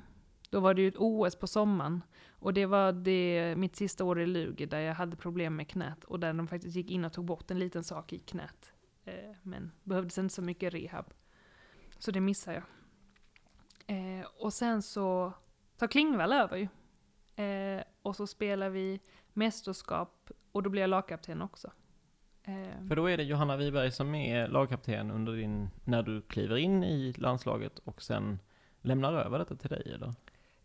[0.50, 2.04] då var det ju ett OS på sommaren.
[2.30, 6.04] Och det var det, mitt sista år i Lugi där jag hade problem med knät.
[6.04, 8.72] Och där de faktiskt gick in och tog bort en liten sak i knät.
[9.06, 11.14] Eh, men behövdes inte så mycket rehab.
[11.98, 12.66] Så det missade jag.
[13.98, 15.34] Eh, och sen så
[15.78, 16.68] tar Klingvall över ju.
[17.44, 19.00] Eh, och så spelar vi
[19.34, 21.72] mästerskap och då blir jag lagkapten också.
[22.44, 26.58] Eh, För då är det Johanna Wiberg som är lagkapten under din, när du kliver
[26.58, 28.40] in i landslaget och sen
[28.82, 30.14] lämnar över detta till dig eller?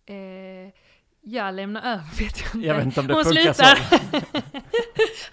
[0.07, 0.73] eh,
[1.21, 2.67] jag lämnar över vet jag inte.
[2.69, 3.75] Jag vet inte om det Hon funkar slutar.
[3.77, 4.53] så.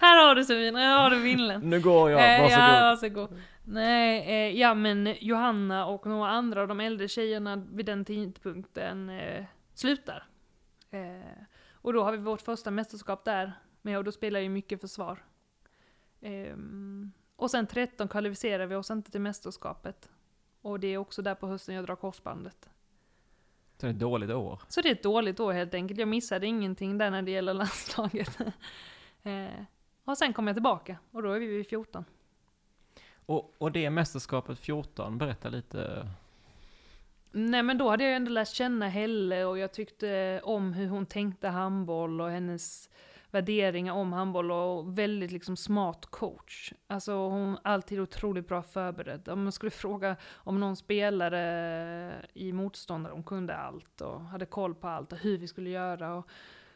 [0.00, 1.60] här har du Sabina, här har du vinlen.
[1.70, 2.64] Nu går jag, Eh, varsågod.
[2.64, 3.40] Ja, varsågod.
[3.64, 9.10] Nej, eh, ja men Johanna och några andra av de äldre tjejerna vid den tidpunkten
[9.10, 9.44] eh,
[9.74, 10.24] slutar.
[10.90, 11.42] Eh,
[11.72, 15.18] och då har vi vårt första mästerskap där med och då spelar jag mycket försvar.
[16.20, 20.10] Ehm, och sen 13 kvalificerar vi oss inte till mästerskapet.
[20.62, 22.68] Och det är också där på hösten jag drar korsbandet.
[23.76, 24.62] Så det är ett dåligt år.
[24.68, 26.00] Så det är ett dåligt år helt enkelt.
[26.00, 28.38] Jag missade ingenting där när det gäller landslaget.
[29.22, 29.64] eh,
[30.04, 32.04] och sen kom jag tillbaka och då är vi vid 14.
[33.26, 36.08] Och, och det mästerskapet 14, berätta lite.
[37.32, 40.88] Nej men då hade jag ju ändå lärt känna Helle och jag tyckte om hur
[40.88, 42.90] hon tänkte handboll och hennes
[43.30, 46.72] värderingar om handboll och väldigt liksom smart coach.
[46.86, 49.28] Alltså hon alltid otroligt bra förberedd.
[49.28, 54.74] Om man skulle fråga om någon spelare i motståndare, hon kunde allt och hade koll
[54.74, 56.28] på allt och hur vi skulle göra och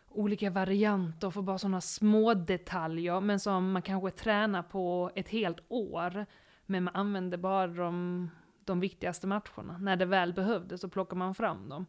[0.09, 5.59] olika varianter för bara sådana små detaljer men som man kanske tränar på ett helt
[5.69, 6.27] år.
[6.67, 8.31] Men man använder bara de
[8.65, 9.79] de viktigaste matcherna.
[9.81, 11.87] När det väl behövdes så plockar man fram dem.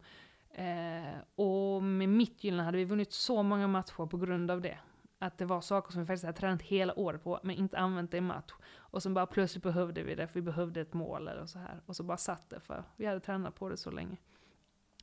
[0.54, 4.78] Eh, och med Midtjylland hade vi vunnit så många matcher på grund av det.
[5.18, 8.10] Att det var saker som vi faktiskt hade tränat hela året på, men inte använt
[8.10, 8.52] det i match.
[8.76, 11.80] Och sen bara plötsligt behövde vi det, för vi behövde ett mål eller så här.
[11.86, 14.16] Och så bara satt det, för vi hade tränat på det så länge.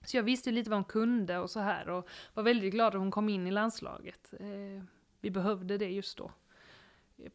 [0.06, 3.00] Så jag visste lite vad hon kunde och så här, och var väldigt glad att
[3.00, 4.34] hon kom in i landslaget.
[4.40, 4.84] Eh,
[5.22, 6.32] vi behövde det just då.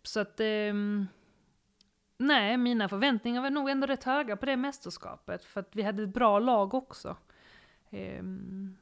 [0.03, 0.41] Så att...
[0.41, 0.75] Eh,
[2.19, 5.45] Nej, mina förväntningar var nog ändå rätt höga på det mästerskapet.
[5.45, 7.17] För att vi hade ett bra lag också.
[7.91, 8.77] Ehm,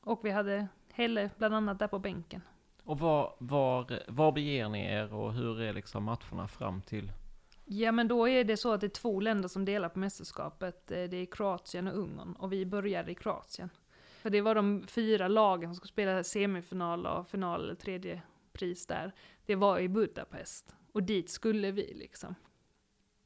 [0.00, 2.42] och vi hade Helle bland annat där på bänken.
[2.84, 7.12] Och var, var, var beger ni er och hur är liksom matcherna fram till?
[7.64, 10.90] Ja men då är det så att det är två länder som delar på mästerskapet.
[10.90, 12.32] Eh, Det är Kroatien och Ungern.
[12.32, 13.70] Och vi började i Kroatien.
[14.22, 18.22] För det var de fyra lagen som skulle spela semifinal och final eller tredje
[18.52, 19.12] pris där.
[19.46, 20.74] Det var i Budapest.
[20.92, 22.34] Och dit skulle vi liksom.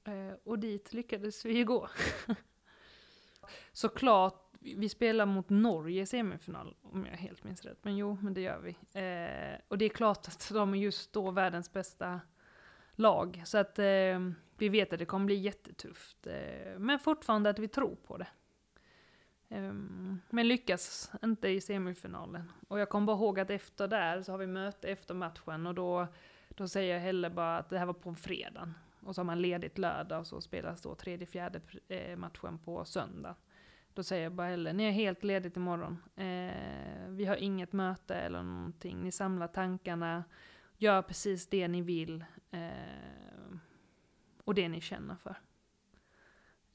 [0.05, 1.89] Eh, Och dit lyckades vi ju gå.
[3.72, 7.79] Såklart, vi spelar mot Norge i semifinal, om jag helt minns rätt.
[7.83, 8.71] Men jo, men det gör vi.
[8.71, 12.21] Eh, och det är klart att de är just då världens bästa
[12.95, 13.43] lag.
[13.45, 16.27] Så att eh, vi vet att det kommer bli jättetufft.
[16.27, 18.29] Eh, men fortfarande att vi tror på det.
[19.49, 19.73] Eh,
[20.31, 22.53] men lyckas inte i semifinalen.
[22.69, 25.75] Och jag kommer bara ihåg att efter där så har vi möte efter matchen och
[25.75, 26.07] då,
[26.49, 28.75] då säger Helle bara att det här var på fredagen.
[29.01, 32.85] Och så har man ledigt lördag och så spelas då tredje, fjärde eh, matchen på
[32.85, 33.35] söndag.
[33.97, 36.03] Då säger jag bara heller, ni är helt ledigt imorgon.
[36.16, 39.03] Eh, vi har inget möte eller någonting.
[39.03, 40.24] Ni samlar tankarna,
[40.76, 42.24] gör precis det ni vill.
[42.51, 43.57] Eh,
[44.44, 45.36] och det ni känner för.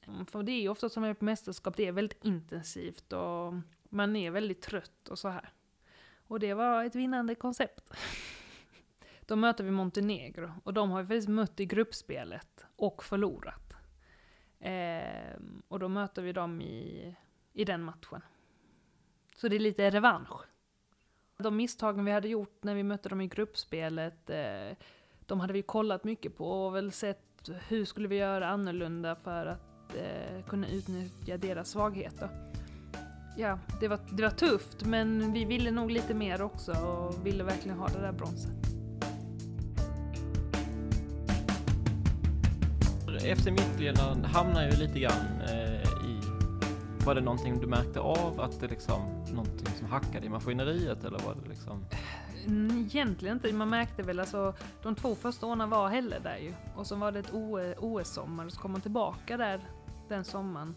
[0.06, 3.54] Mm, för det är ju ofta som är på mästerskap, det är väldigt intensivt och
[3.82, 5.52] man är väldigt trött och så här.
[6.26, 7.92] Och det var ett vinnande koncept.
[9.20, 13.61] Då möter vi Montenegro och de har vi faktiskt mött i gruppspelet och förlorat.
[14.62, 15.36] Eh,
[15.68, 17.14] och då möter vi dem i,
[17.52, 18.20] i den matchen.
[19.36, 20.40] Så det är lite revansch.
[21.38, 24.76] De misstagen vi hade gjort när vi mötte dem i gruppspelet, eh,
[25.26, 29.46] de hade vi kollat mycket på och väl sett hur skulle vi göra annorlunda för
[29.46, 32.28] att eh, kunna utnyttja deras svagheter.
[33.36, 37.44] Ja, det var, det var tufft men vi ville nog lite mer också och ville
[37.44, 38.71] verkligen ha det där bronset.
[43.22, 46.20] FC Midtjylland hamnar ju lite grann eh, i...
[47.04, 48.40] Var det någonting du märkte av?
[48.40, 51.84] Att det liksom, någonting som hackade i maskineriet eller var det liksom?
[52.46, 56.54] Mm, egentligen inte, man märkte väl alltså, de två första åren var Helle där ju.
[56.76, 57.32] Och så var det ett
[57.78, 59.60] OS-sommar, eh, Och så kom man tillbaka där
[60.08, 60.74] den sommaren.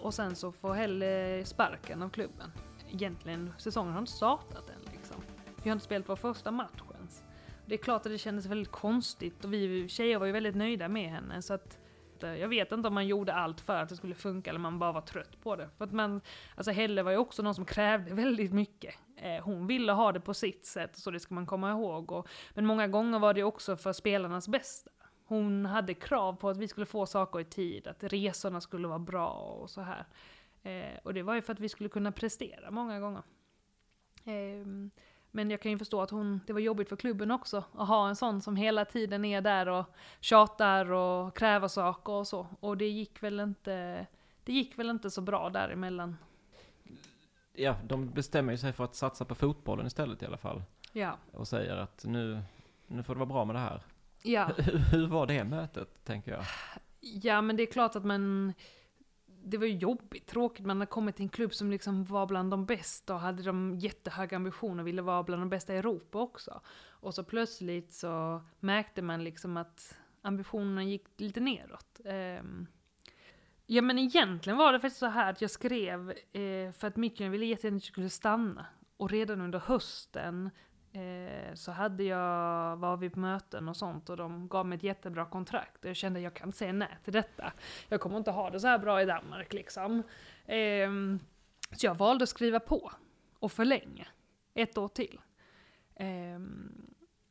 [0.00, 2.52] Och sen så får Helle sparken av klubben.
[2.90, 5.16] Egentligen, säsongen har inte startat än liksom.
[5.62, 6.82] Vi har inte spelat vår första match.
[7.66, 10.88] Det är klart att det kändes väldigt konstigt och vi tjejer var ju väldigt nöjda
[10.88, 11.78] med henne så att
[12.22, 14.78] eh, jag vet inte om man gjorde allt för att det skulle funka eller man
[14.78, 15.68] bara var trött på det.
[15.78, 16.20] För att man,
[16.54, 18.94] alltså Helle var ju också någon som krävde väldigt mycket.
[19.16, 22.12] Eh, hon ville ha det på sitt sätt, så det ska man komma ihåg.
[22.12, 24.90] Och, men många gånger var det också för spelarnas bästa.
[25.24, 28.98] Hon hade krav på att vi skulle få saker i tid, att resorna skulle vara
[28.98, 30.06] bra och så här.
[30.62, 33.22] Eh, och det var ju för att vi skulle kunna prestera många gånger.
[34.24, 34.90] Ehm,
[35.34, 38.08] men jag kan ju förstå att hon, det var jobbigt för klubben också att ha
[38.08, 39.84] en sån som hela tiden är där och
[40.20, 42.46] tjatar och kräver saker och så.
[42.60, 44.06] Och det gick väl inte,
[44.44, 46.16] det gick väl inte så bra däremellan.
[47.52, 50.62] Ja, de bestämmer ju sig för att satsa på fotbollen istället i alla fall.
[50.92, 51.16] Ja.
[51.32, 52.42] Och säger att nu,
[52.86, 53.82] nu får det vara bra med det här.
[54.22, 54.44] Ja.
[54.92, 56.44] Hur var det mötet, tänker jag?
[57.00, 58.52] Ja, men det är klart att man
[59.44, 60.66] det var ju jobbigt, tråkigt.
[60.66, 63.74] Man hade kommit till en klubb som liksom var bland de bästa och hade de
[63.78, 66.60] jättehöga ambitioner och ville vara bland de bästa i Europa också.
[66.88, 72.00] Och så plötsligt så märkte man liksom att ambitionerna gick lite neråt.
[72.40, 72.66] Um,
[73.66, 77.30] ja men egentligen var det faktiskt så här att jag skrev eh, för att Mikael
[77.30, 78.66] ville jättegärna att jag skulle stanna.
[78.96, 80.50] Och redan under hösten
[80.92, 84.82] Eh, så hade jag, var vi på möten och sånt och de gav mig ett
[84.82, 85.84] jättebra kontrakt.
[85.84, 87.52] Och jag kände att jag kan inte säga nej till detta.
[87.88, 90.02] Jag kommer inte ha det så här bra i Danmark liksom.
[90.44, 90.90] Eh,
[91.72, 92.92] så jag valde att skriva på
[93.38, 94.06] och förlänga
[94.54, 95.20] ett år till.
[95.94, 96.38] Eh,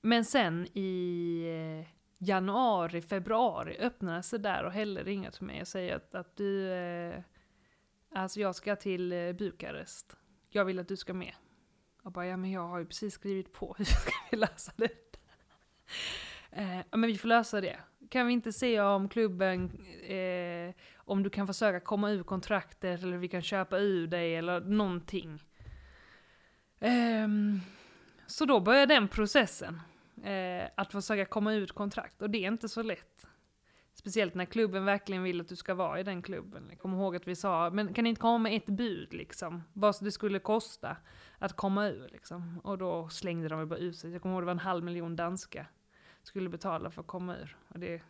[0.01, 1.87] men sen i eh,
[2.17, 6.71] januari, februari öppnade det där och Helle ringer till mig och säger att, att du,
[6.71, 7.23] eh,
[8.11, 10.17] alltså jag ska till eh, Bukarest.
[10.49, 11.33] Jag vill att du ska med.
[12.03, 15.17] Och bara, ja men jag har ju precis skrivit på, hur ska vi lösa det?
[16.51, 17.79] eh, men vi får lösa det.
[18.09, 23.17] Kan vi inte se om klubben, eh, om du kan försöka komma ur kontraktet eller
[23.17, 25.43] vi kan köpa ur dig eller någonting.
[26.79, 27.27] Eh,
[28.27, 29.81] så då börjar den processen.
[30.23, 33.27] Eh, att försöka komma ur kontrakt och det är inte så lätt.
[34.01, 36.67] Speciellt när klubben verkligen vill att du ska vara i den klubben.
[36.69, 39.63] Jag kommer ihåg att vi sa, men kan ni inte komma med ett bud liksom?
[39.73, 40.97] Vad det skulle kosta
[41.37, 42.59] att komma ur liksom.
[42.63, 44.11] Och då slängde de bara ut sig.
[44.11, 45.65] Jag kommer ihåg det var en halv miljon danska.
[46.23, 47.57] Skulle betala för att komma ur.
[47.67, 48.01] Och det,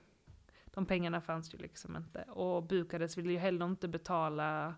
[0.65, 2.23] de pengarna fanns ju liksom inte.
[2.23, 4.75] Och Bukarest ville ju heller inte betala,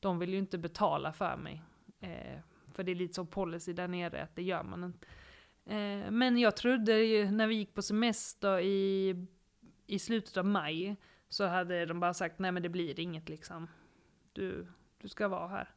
[0.00, 1.62] de ville ju inte betala för mig.
[2.00, 2.40] Eh,
[2.72, 5.06] för det är lite så policy där nere att det gör man inte.
[5.64, 9.14] Eh, men jag trodde ju när vi gick på semester i
[9.88, 10.96] i slutet av maj
[11.28, 13.68] så hade de bara sagt nej men det blir inget liksom.
[14.32, 14.66] Du,
[14.98, 15.68] du ska vara här.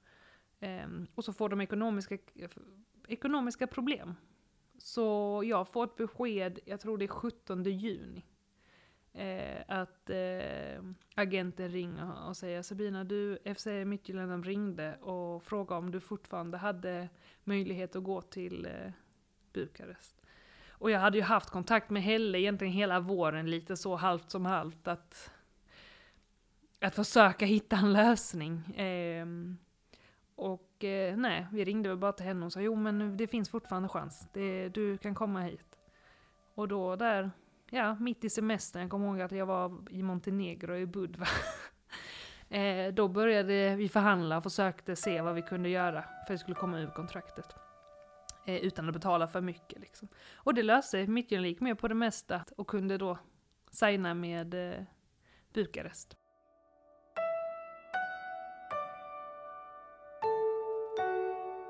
[0.86, 2.18] Um, och så får de ekonomiska,
[3.08, 4.16] ekonomiska problem.
[4.78, 8.26] Så jag får ett besked, jag tror det är 17 juni.
[9.14, 10.84] Eh, att eh,
[11.16, 17.10] agenten ringer och säger Sabina, du, FC Midtjylland ringde och frågade om du fortfarande hade
[17.44, 18.92] möjlighet att gå till eh,
[19.54, 20.21] Bukarest.
[20.82, 24.46] Och jag hade ju haft kontakt med Helle egentligen hela våren, lite så halvt som
[24.46, 25.32] halvt, att,
[26.80, 28.76] att försöka hitta en lösning.
[28.76, 29.26] Eh,
[30.36, 33.50] och eh, nej, vi ringde väl bara till henne och sa jo men det finns
[33.50, 35.78] fortfarande chans, det, du kan komma hit.
[36.56, 37.32] Och då där,
[37.70, 41.28] ja, mitt i semestern, jag kommer ihåg att jag var i Montenegro i Budva.
[42.50, 46.38] eh, då började vi förhandla och försökte se vad vi kunde göra för att det
[46.38, 47.56] skulle komma ur kontraktet.
[48.46, 49.80] Eh, utan att betala för mycket.
[49.80, 50.08] Liksom.
[50.36, 51.08] Och det löste sig.
[51.08, 53.18] Midtjylland gick med på det mesta och kunde då
[53.72, 54.84] signa med eh,
[55.54, 56.18] Bukarest.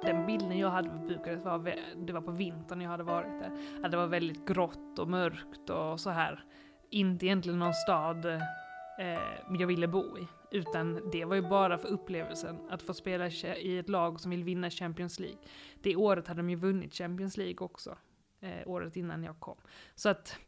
[0.01, 3.51] Den bilden jag hade på Bukarest var, det var på vintern jag hade varit där.
[3.83, 6.45] Att det var väldigt grått och mörkt och så här.
[6.89, 9.19] Inte egentligen någon stad eh,
[9.59, 10.27] jag ville bo i.
[10.51, 13.27] Utan det var ju bara för upplevelsen att få spela
[13.57, 15.39] i ett lag som vill vinna Champions League.
[15.81, 17.97] Det året hade de ju vunnit Champions League också.
[18.39, 19.57] Eh, året innan jag kom.
[19.95, 20.39] Så att,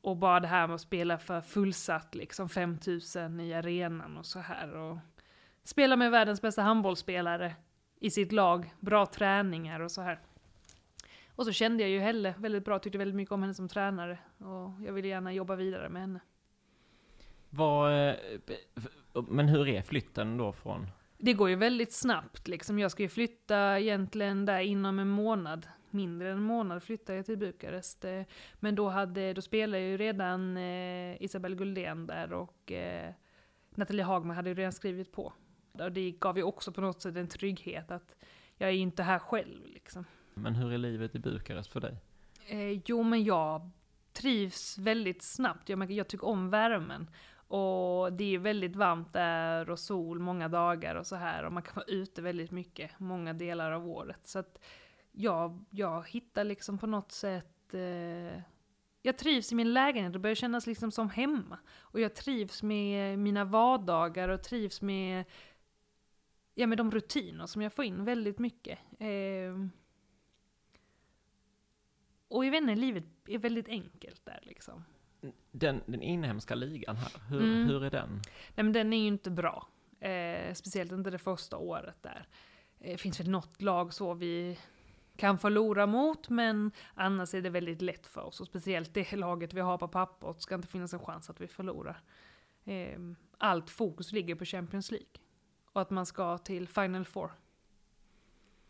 [0.00, 4.38] och bara det här med att spela för fullsatt liksom 5000 i arenan och så
[4.38, 4.76] här.
[4.76, 4.98] Och
[5.64, 7.54] spela med världens bästa handbollsspelare
[8.00, 10.20] i sitt lag, bra träningar och så här.
[11.34, 14.18] Och så kände jag ju Helle väldigt bra, tyckte väldigt mycket om henne som tränare.
[14.38, 16.20] Och jag ville gärna jobba vidare med henne.
[17.50, 18.14] Vad, eh,
[19.28, 20.86] men hur är flytten då från?
[21.18, 22.78] Det går ju väldigt snabbt liksom.
[22.78, 25.66] Jag ska ju flytta egentligen där inom en månad.
[25.90, 28.04] Mindre än en månad flyttar jag till Bukarest.
[28.04, 28.22] Eh,
[28.54, 33.12] Men då, hade, då spelade ju redan eh, Isabel Guldén där och eh,
[33.70, 35.32] Nathalie Hagman hade ju redan skrivit på.
[35.72, 38.14] Och det gav ju också på något sätt en trygghet att
[38.56, 40.04] jag är ju inte här själv liksom.
[40.34, 41.96] Men hur är livet i Bukarest för dig?
[42.46, 43.70] Eh, jo, men jag
[44.12, 45.68] trivs väldigt snabbt.
[45.68, 47.10] Jag, jag tycker om värmen.
[47.48, 51.44] Och det är väldigt varmt där och sol många dagar och så här.
[51.44, 54.26] Och man kan vara ute väldigt mycket, många delar av året.
[54.26, 54.58] Så att
[55.12, 57.74] jag, jag hittar liksom på något sätt...
[57.74, 58.40] Eh,
[59.02, 61.58] jag trivs i min lägenhet det börjar kännas liksom som hemma.
[61.78, 65.24] Och jag trivs med mina vardagar och trivs med,
[66.54, 68.78] ja, med de rutiner som jag får in väldigt mycket.
[68.98, 69.66] Eh,
[72.28, 74.84] och jag vet inte, livet är väldigt enkelt där liksom.
[75.50, 77.66] Den, den inhemska ligan här, hur, Mm.
[77.68, 78.08] hur är den?
[78.54, 79.68] Nej men den är ju inte bra.
[80.00, 82.26] Eh, speciellt inte det första året där.
[82.78, 84.58] Det finns väl något lag så vi
[85.16, 88.40] kan förlora mot, men annars är det väldigt lätt för oss.
[88.40, 91.46] Och speciellt det laget vi har på pappret ska inte finnas en chans att vi
[91.48, 92.00] förlorar.
[92.64, 92.98] Eh,
[93.38, 95.08] allt fokus ligger på Champions League.
[95.72, 97.30] Och att man ska till Final Four.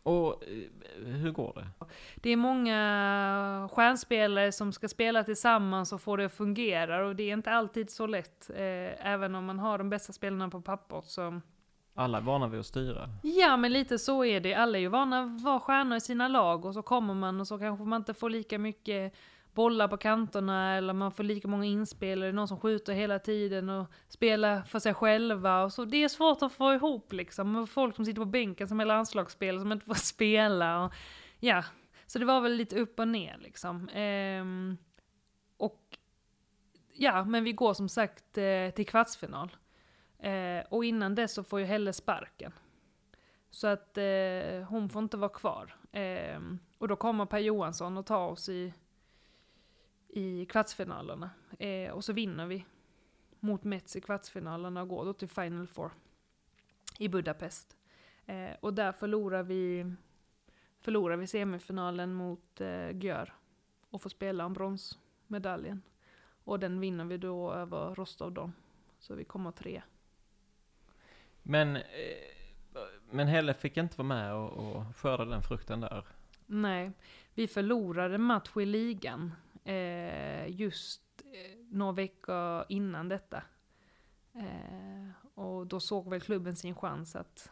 [0.09, 1.85] Och eh, hur går det?
[2.15, 7.23] Det är många stjärnspelare som ska spela tillsammans och få det att fungera och det
[7.23, 8.49] är inte alltid så lätt.
[8.49, 11.41] Eh, även om man har de bästa spelarna på pappret så...
[11.95, 13.09] Alla är vana vid att styra.
[13.23, 14.53] Ja, men lite så är det.
[14.53, 17.47] Alla är ju vana att vara stjärnor i sina lag och så kommer man och
[17.47, 19.13] så kanske man inte får lika mycket
[19.53, 23.87] bollar på kanterna eller man får lika många inspel någon som skjuter hela tiden och
[24.07, 25.85] spelar för sig själva och så.
[25.85, 27.67] Det är svårt att få ihop liksom.
[27.67, 30.93] Folk som sitter på bänken som är landslagsspelare som inte får spela och
[31.39, 31.63] ja.
[32.07, 33.89] Så det var väl lite upp och ner liksom.
[33.89, 34.77] Ehm,
[35.57, 35.97] och
[36.93, 39.55] ja, men vi går som sagt eh, till kvartsfinal.
[40.19, 42.51] Eh, och innan dess så får ju Helle sparken.
[43.49, 45.75] Så att eh, hon får inte vara kvar.
[45.91, 48.73] Ehm, och då kommer Per Johansson och tar oss i,
[50.09, 51.29] i kvartsfinalerna.
[51.59, 52.65] Eh, och så vinner vi
[53.39, 55.91] mot Mets i kvartsfinalerna och går då till Final Four
[56.97, 57.77] i Budapest.
[58.25, 59.93] Eh, och där förlorar vi,
[60.79, 63.33] förlorar vi semifinalen mot eh, Gör
[63.89, 65.81] och får spela om bronsmedaljen.
[66.43, 68.53] Och den vinner vi då över Rostov Don.
[68.99, 69.81] Så vi kommer tre.
[71.43, 71.81] Men, eh,
[73.11, 76.05] men Helle fick inte vara med och, och skörda den frukten där.
[76.45, 76.91] Nej,
[77.33, 79.31] vi förlorade match i ligan
[79.63, 83.43] Eh, just eh, några veckor innan detta.
[84.33, 87.51] Eh, och då såg väl klubben sin chans att,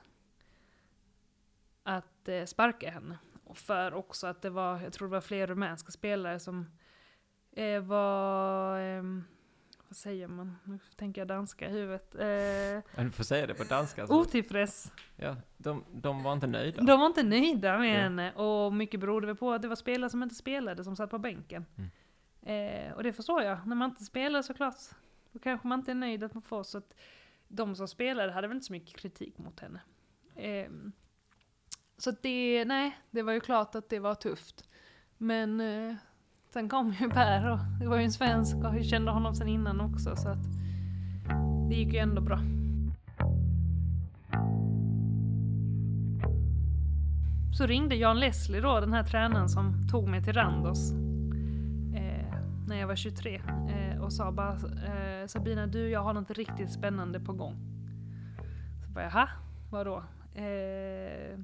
[1.83, 3.17] att eh, sparka henne.
[3.43, 6.71] Och för också att det var, jag tror det var fler rumänska spelare som
[7.51, 9.03] eh, var, eh,
[9.89, 13.63] vad säger man, nu tänker jag danska i huvudet, eh, Du får säga det på
[13.63, 14.03] danska.
[14.03, 14.91] Oh, Så, otillfreds.
[15.15, 16.81] ja, de, de var inte nöjda.
[16.81, 18.01] De var inte nöjda med Ja.
[18.01, 21.09] henne och mycket berodde väl på att det var spelare som inte spelade som satt
[21.09, 21.65] på bänken.
[21.77, 21.89] Mm.
[22.87, 24.75] Eh, och det förstår jag, när man inte spelar såklart,
[25.31, 26.93] då kanske man inte är nöjd att man får så att
[27.47, 29.81] de som spelade hade väl inte så mycket kritik mot henne.
[30.35, 30.71] Eh,
[31.97, 34.69] så det, nej, det var ju klart att det var tufft.
[35.17, 35.95] Men eh,
[36.57, 39.47] sen kom ju Per och det var ju en svensk och jag kände honom sen
[39.47, 40.43] innan också så att
[41.69, 42.39] det gick ju ändå bra.
[47.53, 50.91] Så ringde Jan Leslie då, den här tränaren som tog mig till Randos
[51.95, 56.31] eh, när jag var 23 eh, och sa bara eh, Sabina du jag har något
[56.31, 57.55] riktigt spännande på gång.
[58.85, 59.29] Så bara jaha,
[59.71, 60.03] vadå?
[60.33, 61.39] Eh,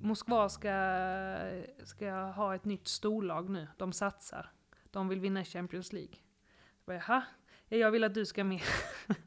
[0.00, 0.72] Moskva ska,
[1.84, 4.50] ska ha ett nytt storlag nu, de satsar.
[4.90, 6.14] De vill vinna Champions League.
[6.78, 7.22] Så bara, jaha,
[7.68, 8.60] jag vill att du ska med.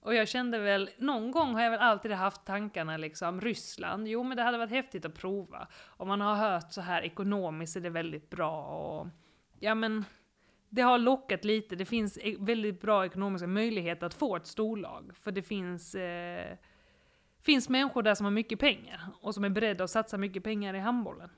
[0.00, 4.22] Och jag kände väl, någon gång har jag väl alltid haft tankarna liksom, Ryssland, jo
[4.22, 5.68] men det hade varit häftigt att prova.
[5.84, 9.08] Om man har hört så här ekonomiskt är det väldigt bra och
[9.60, 10.04] ja men
[10.68, 11.76] det har lockat lite.
[11.76, 15.10] Det finns e-, väldigt bra ekonomiska möjligheter att få ett storlag.
[15.14, 16.56] För det finns, eh,
[17.42, 20.74] finns människor där som har mycket pengar och som är beredda att satsa mycket pengar
[20.74, 21.30] i handbollen.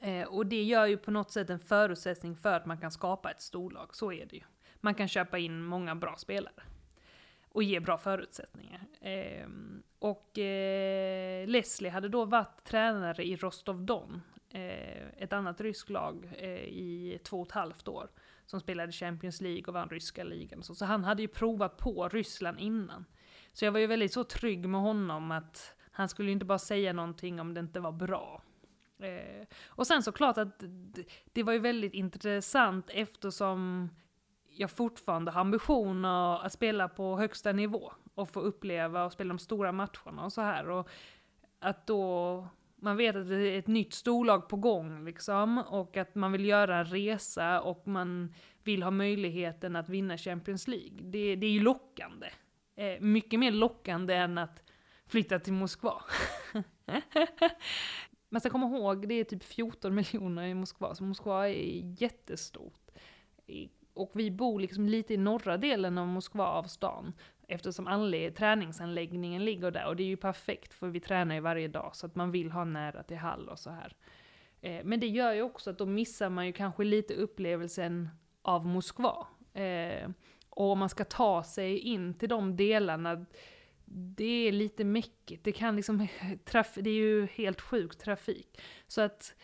[0.00, 3.30] Eh, och det gör ju på något sätt en förutsättning för att man kan skapa
[3.30, 3.94] ett storlag.
[3.94, 4.42] Så är det ju.
[4.80, 6.62] Man kan köpa in många bra spelare
[7.48, 8.80] och ge bra förutsättningar.
[9.00, 9.46] Eh,
[9.98, 16.64] och eh, Leslie hade då varit tränare i Rostov-Don, eh, ett annat ryskt lag, eh,
[16.64, 18.10] i två och ett halvt år.
[18.46, 20.62] Som spelade Champions League och vann ryska ligan.
[20.62, 23.04] Så, så han hade ju provat på Ryssland innan.
[23.52, 26.58] Så jag var ju väldigt så trygg med honom att han skulle ju inte bara
[26.58, 28.42] säga någonting om det inte var bra.
[28.98, 30.64] Eh, och sen såklart att
[31.32, 33.90] det var ju väldigt intressant eftersom
[34.48, 39.38] jag fortfarande har ambitioner att spela på högsta nivå och få uppleva och spela de
[39.38, 40.68] stora matcherna och så här.
[40.68, 40.88] Och
[41.58, 42.46] att då
[42.76, 46.44] man vet att det är ett nytt storlag på gång liksom och att man vill
[46.44, 50.98] göra en resa och man vill ha möjligheten att vinna Champions League.
[51.02, 52.26] Det, det är ju lockande.
[52.76, 54.62] Eh, mycket mer lockande än att
[55.06, 56.02] flytta till Moskva.
[58.28, 62.90] man ska komma ihåg, det är typ 14 miljoner i Moskva, så Moskva är jättestort.
[63.94, 67.12] Och vi bor liksom lite i norra delen av Moskva, av stan.
[67.48, 69.86] Eftersom anled- träningsanläggningen ligger där.
[69.86, 71.96] Och det är ju perfekt, för vi tränar ju varje dag.
[71.96, 73.96] Så att man vill ha nära till hall och så här.
[74.60, 78.08] Eh, men det gör ju också att då missar man ju kanske lite upplevelsen
[78.42, 79.26] av Moskva.
[79.54, 80.08] Eh,
[80.56, 83.26] och om man ska ta sig in till de delarna,
[83.84, 85.44] det är lite mäckigt.
[85.44, 85.98] Det kan liksom,
[86.74, 88.60] det är ju helt sjuk trafik.
[88.86, 89.34] Så att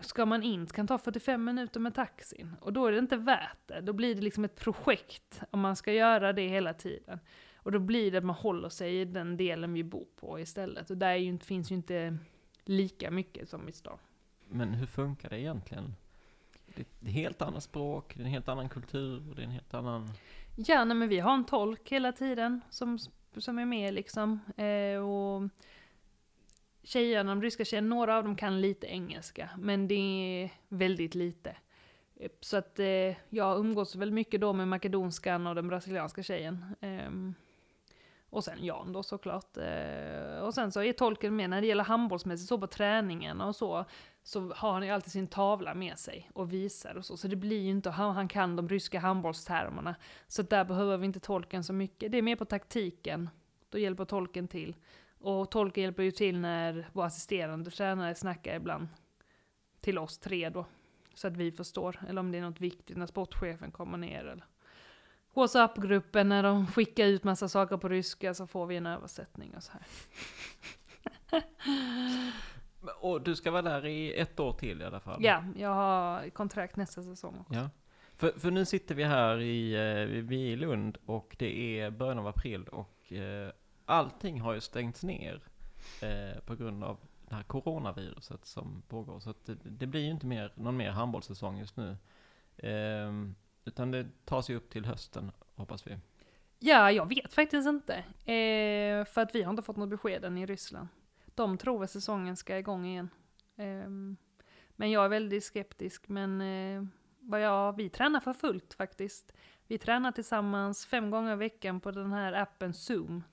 [0.00, 2.56] ska man in, kan ta 45 minuter med taxin.
[2.60, 3.80] Och då är det inte värt det.
[3.80, 7.18] Då blir det liksom ett projekt om man ska göra det hela tiden.
[7.56, 10.90] Och då blir det att man håller sig i den delen vi bor på istället.
[10.90, 12.18] Och där ju, finns ju inte
[12.64, 13.98] lika mycket som i stan.
[14.48, 15.94] Men hur funkar det egentligen?
[16.74, 19.50] Det är ett helt annat språk, det är en helt annan kultur, det är en
[19.50, 20.08] helt annan...
[20.56, 22.98] Ja, nej, men vi har en tolk hela tiden som,
[23.36, 24.40] som är med liksom.
[24.56, 25.48] Eh, och
[26.82, 31.56] tjejerna, de ryska tjejerna, några av dem kan lite engelska, men det är väldigt lite.
[32.40, 36.64] Så att eh, jag umgås väl mycket då med makedonskan och den brasilianska tjejen.
[36.80, 37.10] Eh,
[38.30, 39.56] och sen Jan då såklart.
[39.56, 43.56] Eh, och sen så är tolken med när det gäller handbollsmässigt, så på träningen och
[43.56, 43.84] så,
[44.22, 47.16] så har han ju alltid sin tavla med sig och visar och så.
[47.16, 49.94] Så det blir ju inte, han, han kan de ryska handbollstermerna.
[50.26, 52.12] Så där behöver vi inte tolken så mycket.
[52.12, 53.30] Det är mer på taktiken,
[53.68, 54.76] då hjälper tolken till.
[55.18, 58.88] Och tolken hjälper ju till när vår assisterande tränare snackar ibland
[59.80, 60.66] till oss tre då.
[61.14, 64.24] Så att vi förstår, eller om det är något viktigt när sportchefen kommer ner.
[64.24, 64.44] Eller
[65.34, 69.62] WhatsApp-gruppen när de skickar ut massa saker på ryska så får vi en översättning och
[69.62, 69.82] så här.
[73.00, 75.24] och du ska vara där i ett år till i alla fall?
[75.24, 77.54] Ja, jag har kontrakt nästa säsong också.
[77.54, 77.70] Ja.
[78.16, 81.90] För, för nu sitter vi här i, eh, vi är i Lund och det är
[81.90, 83.52] början av april och eh,
[83.84, 85.42] allting har ju stängts ner
[86.02, 86.96] eh, på grund av
[87.28, 89.20] det här coronaviruset som pågår.
[89.20, 91.96] Så det, det, blir ju inte mer, någon mer handbollssäsong just nu.
[92.56, 93.12] Eh,
[93.64, 95.98] utan det tas ju upp till hösten, hoppas vi.
[96.58, 97.94] Ja, jag vet faktiskt inte.
[98.32, 100.88] Eh, för att vi har inte fått något besked än i Ryssland.
[101.34, 103.10] De tror att säsongen ska igång igen.
[103.56, 103.90] Eh,
[104.76, 106.84] men jag är väldigt skeptisk, men eh,
[107.20, 109.32] vad jag, vi tränar för fullt faktiskt.
[109.66, 113.24] Vi tränar tillsammans fem gånger i veckan på den här appen Zoom.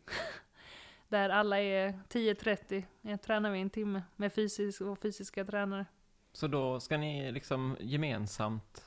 [1.07, 5.86] Där alla är 10-30, jag tränar vi en timme med fysisk och fysiska tränare.
[6.32, 8.86] Så då ska ni liksom gemensamt?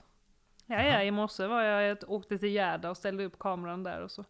[0.71, 4.01] Ja, ja, i morse var jag, jag åkte till Gärda och ställde upp kameran där
[4.01, 4.25] och så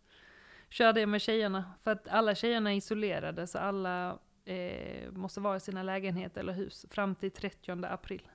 [0.70, 1.72] körde jag med tjejerna.
[1.82, 6.52] För att alla tjejerna är isolerade så alla eh, måste vara i sina lägenheter eller
[6.52, 8.28] hus fram till 30 april.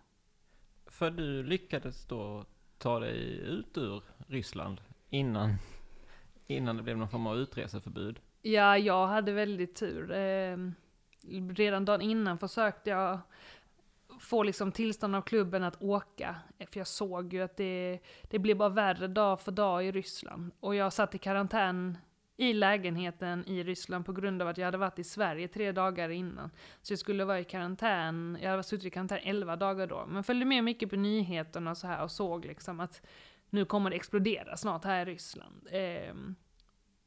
[0.86, 2.46] För du lyckades då
[2.78, 5.56] ta dig ut ur Ryssland innan,
[6.48, 8.20] innan det blev någon form av utreseförbud?
[8.42, 10.12] Ja, jag hade väldigt tur.
[10.12, 10.58] Eh,
[11.56, 13.20] redan dagen innan försökte jag
[14.20, 16.36] få liksom tillstånd av klubben att åka.
[16.72, 20.52] För jag såg ju att det, det blev bara värre dag för dag i Ryssland.
[20.60, 21.98] Och jag satt i karantän
[22.38, 26.10] i lägenheten i Ryssland på grund av att jag hade varit i Sverige tre dagar
[26.10, 26.52] innan.
[26.82, 30.06] Så jag skulle vara i karantän, jag hade suttit i karantän 11 dagar då.
[30.08, 33.02] Men följde med mycket på nyheterna och så här och såg liksom att
[33.50, 35.68] nu kommer det explodera snart här i Ryssland.
[35.72, 36.16] Eh,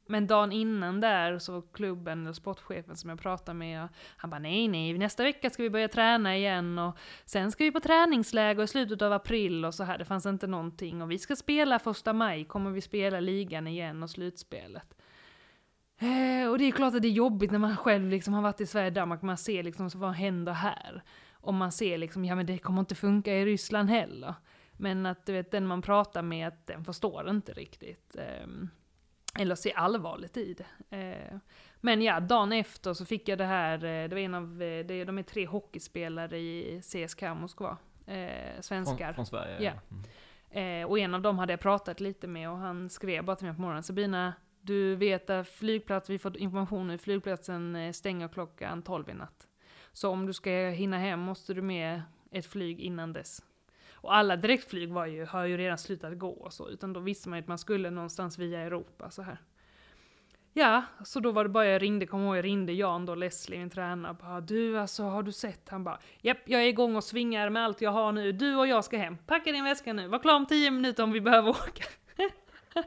[0.08, 4.68] men dagen innan där så klubben eller sportchefen som jag pratade med, han bara nej
[4.68, 8.66] nej, nästa vecka ska vi börja träna igen och sen ska vi på träningsläger i
[8.66, 9.98] slutet av april och så här.
[9.98, 14.02] Det fanns inte någonting och vi ska spela första maj, kommer vi spela ligan igen
[14.02, 14.94] och slutspelet.
[15.98, 18.60] Eh, och det är klart att det är jobbigt när man själv liksom har varit
[18.60, 21.02] i Sverige och Danmark, man ser liksom vad händer här.
[21.32, 24.34] Och man ser liksom, ja men det kommer inte funka i Ryssland heller.
[24.72, 28.16] Men att du vet, den man pratar med, den förstår inte riktigt.
[28.16, 28.46] Eh,
[29.38, 30.96] eller ser allvarligt i det.
[30.96, 31.38] Eh,
[31.80, 34.86] men ja, dagen efter så fick jag det här, eh, det var en av, eh,
[34.86, 37.76] det, de är tre hockeyspelare i CSKA Moskva.
[38.06, 38.96] Eh, svenskar.
[38.96, 39.56] Från, från Sverige?
[39.60, 39.72] Ja.
[39.90, 40.82] Mm.
[40.82, 43.46] Eh, och en av dem hade jag pratat lite med och han skrev bara till
[43.46, 48.82] mig på morgonen, Sabina, du vet att flygplats, vi fått information nu, flygplatsen stänger klockan
[48.82, 49.46] 12 i natt.
[49.92, 53.42] Så om du ska hinna hem måste du med ett flyg innan dess.
[54.08, 57.28] Och alla direktflyg var ju, har ju redan slutat gå och så, utan då visste
[57.28, 59.38] man ju att man skulle någonstans via Europa så här.
[60.52, 63.58] Ja, så då var det bara jag ringde, kom ihåg jag ringde Jan då, Leslie,
[63.58, 65.68] min tränare, bara du alltså har du sett?
[65.68, 68.66] Han bara japp, jag är igång och svingar med allt jag har nu, du och
[68.66, 71.50] jag ska hem, packa din väska nu, var klar om tio minuter om vi behöver
[71.50, 71.84] åka.
[72.76, 72.84] och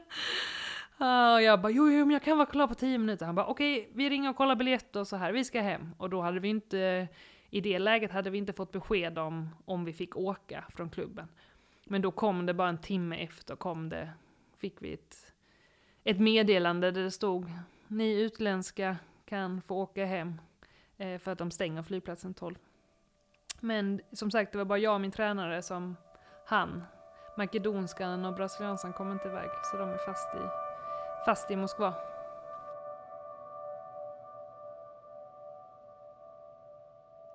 [1.06, 3.26] ah, jag bara jo, jo, men jag kan vara klar på tio minuter.
[3.26, 5.94] Han bara okej, okay, vi ringer och kollar biljetter och så här, vi ska hem.
[5.98, 7.08] Och då hade vi inte,
[7.52, 11.28] i det läget hade vi inte fått besked om om vi fick åka från klubben.
[11.84, 14.10] Men då kom det bara en timme efter, kom det,
[14.56, 15.32] fick vi ett
[16.04, 17.50] ett meddelande där det stod
[17.86, 20.40] ni utländska kan få åka hem
[20.96, 22.54] eh, för att de stänger flygplatsen 12.
[23.60, 25.96] Men som sagt, det var bara jag och min tränare som
[26.46, 26.84] han.
[27.36, 30.38] Makedonskan och brasilianskan kom inte iväg, så de är fast i,
[31.26, 32.11] fast i Moskva.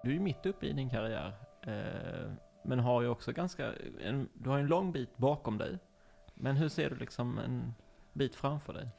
[0.04, 2.32] Du är ju mitt uppe i din karriär, eh,
[2.64, 5.80] men har ju också ganska, en, du har en lång bit bakom dig.
[6.34, 7.74] Men hur ser du liksom en
[8.14, 8.90] bit framför dig?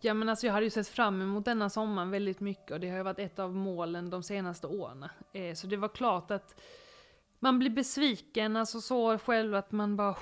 [0.00, 2.90] Ja men alltså jag hade ju sett fram emot denna sommaren väldigt mycket och det
[2.90, 5.06] har ju varit ett av målen de senaste åren.
[5.32, 6.60] Eh, så det var klart att
[7.38, 10.16] man blir besviken, alltså så själv att man bara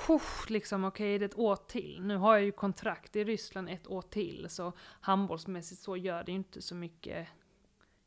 [0.49, 2.01] liksom okej okay, det är ett år till.
[2.03, 6.33] Nu har jag ju kontrakt i Ryssland ett år till så handbollsmässigt så gör det
[6.33, 7.29] ju inte så mycket.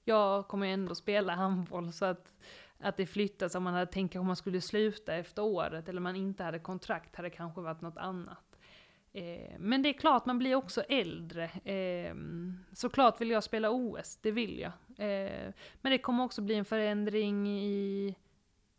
[0.03, 2.33] Jag kommer ju ändå spela handboll så att
[2.81, 6.15] att det flyttas, om man hade tänkt att man skulle sluta efter året eller man
[6.15, 8.57] inte hade kontrakt hade det kanske varit något annat.
[9.13, 11.43] Eh, men det är klart, man blir också äldre.
[11.43, 12.15] Eh,
[12.73, 14.71] såklart vill jag spela OS, det vill jag.
[14.97, 18.15] Eh, men det kommer också bli en förändring i,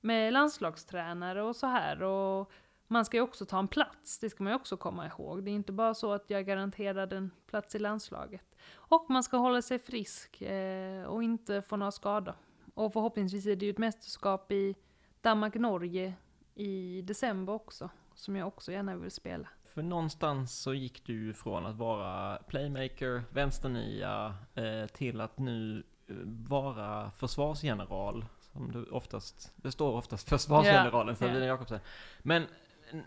[0.01, 2.03] med landslagstränare och så här.
[2.03, 2.53] Och
[2.93, 5.45] man ska ju också ta en plats, det ska man ju också komma ihåg.
[5.45, 8.57] Det är inte bara så att jag är garanterad en plats i landslaget.
[8.75, 12.35] Och man ska hålla sig frisk eh, och inte få några skador.
[12.75, 14.75] Och förhoppningsvis är det ju ett mästerskap i
[15.21, 16.15] Danmark-Norge
[16.55, 19.49] i december också, som jag också gärna vill spela.
[19.75, 26.15] För någonstans så gick du från att vara playmaker, vänsternia, eh, till att nu eh,
[26.49, 28.25] vara försvarsgeneral.
[28.53, 31.19] Som du oftast, det står oftast försvarsgeneralen yeah.
[31.19, 31.49] Sabina yeah.
[31.49, 31.81] Jakobsen.
[32.23, 32.47] Men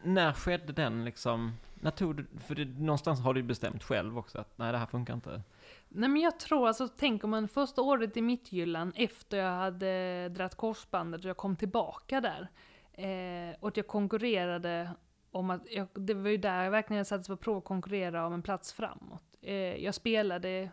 [0.03, 4.39] när skedde den liksom, när tog du, för det, någonstans har du bestämt själv också
[4.39, 5.41] att nej det här funkar inte.
[5.89, 10.29] Nej men jag tror, alltså tänk om man första året i Mittgyllan efter jag hade
[10.29, 12.47] dratt korsbandet och jag kom tillbaka där.
[12.93, 14.89] Eh, och att jag konkurrerade
[15.31, 18.33] om att, jag, det var ju där jag verkligen sattes på prov att konkurrera om
[18.33, 19.23] en plats framåt.
[19.41, 20.69] Eh, jag spelade eh,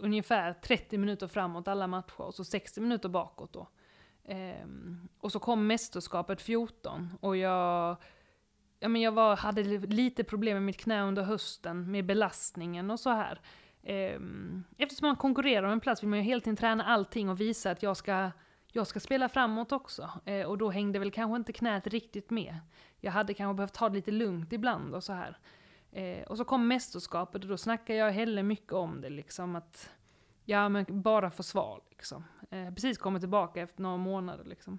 [0.00, 3.66] ungefär 30 minuter framåt alla matcher, och så 60 minuter bakåt då.
[4.28, 4.66] Eh,
[5.20, 7.96] och så kom mästerskapet 14, och jag,
[8.80, 13.00] ja, men jag var, hade lite problem med mitt knä under hösten, med belastningen och
[13.00, 13.40] så här.
[13.82, 17.40] Ehm, eftersom man konkurrerar om en plats vill man ju hela tiden träna allting och
[17.40, 18.30] visa att jag ska
[18.76, 20.10] jag ska spela framåt också.
[20.24, 22.58] Eh, och då hängde väl kanske inte knät riktigt med.
[23.00, 25.38] Jag hade kanske behövt ta det lite lugnt ibland och så här.
[25.92, 29.90] Eh, och så kom mästerskapet och då snackade jag heller mycket om det liksom att,
[30.44, 32.24] ja men bara försvar liksom.
[32.50, 34.78] Eh, precis kommit tillbaka efter några månader liksom.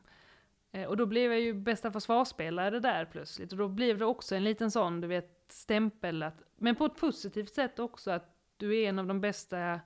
[0.72, 3.52] Eh, och då blev jag ju bästa försvarsspelare där plötsligt.
[3.52, 6.96] Och då blev det också en liten sån, du vet, stämpel att, men på ett
[6.96, 9.80] positivt sätt också, att du är en av de bästa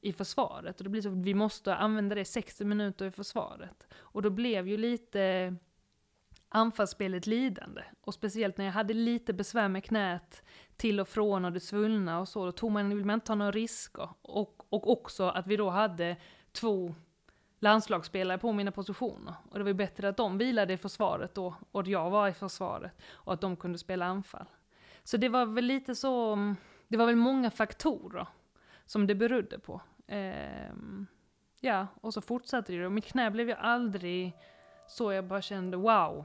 [0.00, 0.80] i försvaret.
[0.80, 3.86] Och det blir så att vi måste använda det 60 minuter i försvaret.
[3.94, 5.54] Och då blev ju lite
[6.48, 7.82] anfallsspelet lidande.
[8.00, 10.42] Och speciellt när jag hade lite besvär med knät
[10.76, 13.34] till och från och det svullna och så, då tog man, vill man inte ta
[13.34, 14.08] några risker.
[14.22, 16.16] Och, och också att vi då hade
[16.52, 16.94] två
[17.58, 19.34] landslagsspelare på mina positioner.
[19.50, 22.28] Och det var ju bättre att de vilade i försvaret då, och att jag var
[22.28, 22.92] i försvaret.
[23.12, 24.46] Och att de kunde spela anfall.
[25.04, 26.36] Så det var väl lite så,
[26.88, 28.26] det var väl många faktorer
[28.86, 29.80] som det berodde på.
[30.06, 31.06] Ehm,
[31.60, 32.86] ja, och så fortsatte det.
[32.86, 34.36] Och mitt knä blev ju aldrig
[34.88, 36.24] så jag bara kände wow,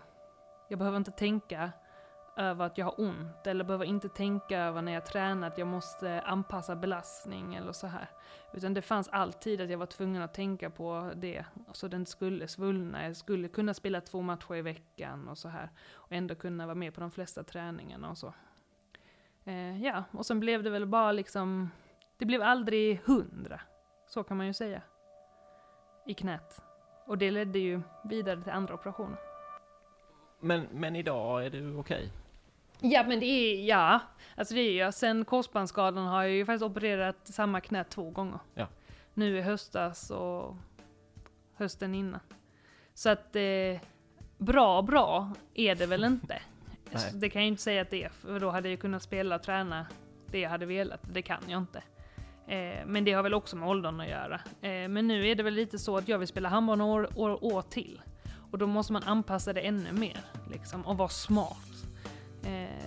[0.70, 1.72] jag behöver inte tänka
[2.38, 5.68] över att jag har ont, eller behöver inte tänka över när jag tränar att jag
[5.68, 8.10] måste anpassa belastning eller så här.
[8.54, 12.48] Utan det fanns alltid att jag var tvungen att tänka på det, så den skulle
[12.48, 15.70] svullna, jag skulle kunna spela två matcher i veckan och så här.
[15.94, 18.34] Och ändå kunna vara med på de flesta träningarna och så.
[19.44, 21.70] Eh, ja, och sen blev det väl bara liksom,
[22.18, 23.62] det blev aldrig hundra.
[24.08, 24.82] Så kan man ju säga.
[26.06, 26.62] I knät.
[27.06, 29.18] Och det ledde ju vidare till andra operationer.
[30.40, 32.12] Men, men idag är du okej?
[32.80, 34.00] Ja men det är, ja.
[34.36, 38.40] Alltså det är ju, sen korsbandsskadan har jag ju faktiskt opererat samma knä två gånger.
[38.54, 38.68] Ja.
[39.14, 40.56] Nu i höstas och
[41.56, 42.20] hösten innan.
[42.94, 43.82] Så att eh,
[44.38, 46.42] bra, bra är det väl inte.
[47.14, 49.44] Det kan jag inte säga att det är, för då hade jag kunnat spela och
[49.44, 49.88] träna
[50.32, 51.00] det jag hade velat.
[51.14, 51.84] Det kan jag inte.
[52.48, 54.36] Eh, men det har väl också med åldern att göra.
[54.62, 57.10] Eh, men nu är det väl lite så att jag vill spela handboll några år,
[57.16, 58.02] år, år till.
[58.52, 60.20] Och då måste man anpassa det ännu mer,
[60.52, 61.75] liksom, och vara smart.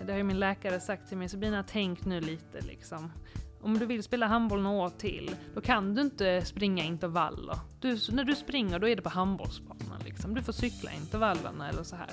[0.06, 3.12] Det har ju min läkare sagt till mig, Sabina tänk nu lite liksom.
[3.60, 7.58] Om du vill spela handboll några år till, då kan du inte springa intervaller.
[7.80, 10.34] Du, när du springer, då är det på handbollsbanan liksom.
[10.34, 12.10] Du får cykla intervallerna eller så här.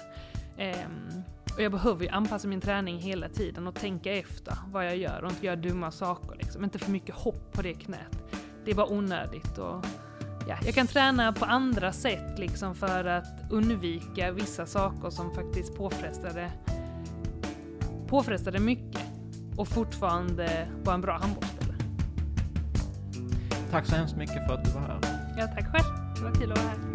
[0.57, 1.23] Ehm,
[1.55, 5.23] och jag behöver ju anpassa min träning hela tiden och tänka efter vad jag gör
[5.23, 6.63] och inte göra dumma saker liksom.
[6.63, 8.17] Inte för mycket hopp på det knät.
[8.65, 9.85] Det är bara onödigt och
[10.47, 15.75] ja, jag kan träna på andra sätt liksom för att undvika vissa saker som faktiskt
[15.75, 16.51] påfrestade,
[18.07, 19.01] påfrestade mycket
[19.55, 21.77] och fortfarande vara en bra handbollsspelare.
[23.71, 24.99] Tack så hemskt mycket för att du var här.
[25.37, 26.15] Ja, tack själv.
[26.15, 26.94] Det var kul att vara här.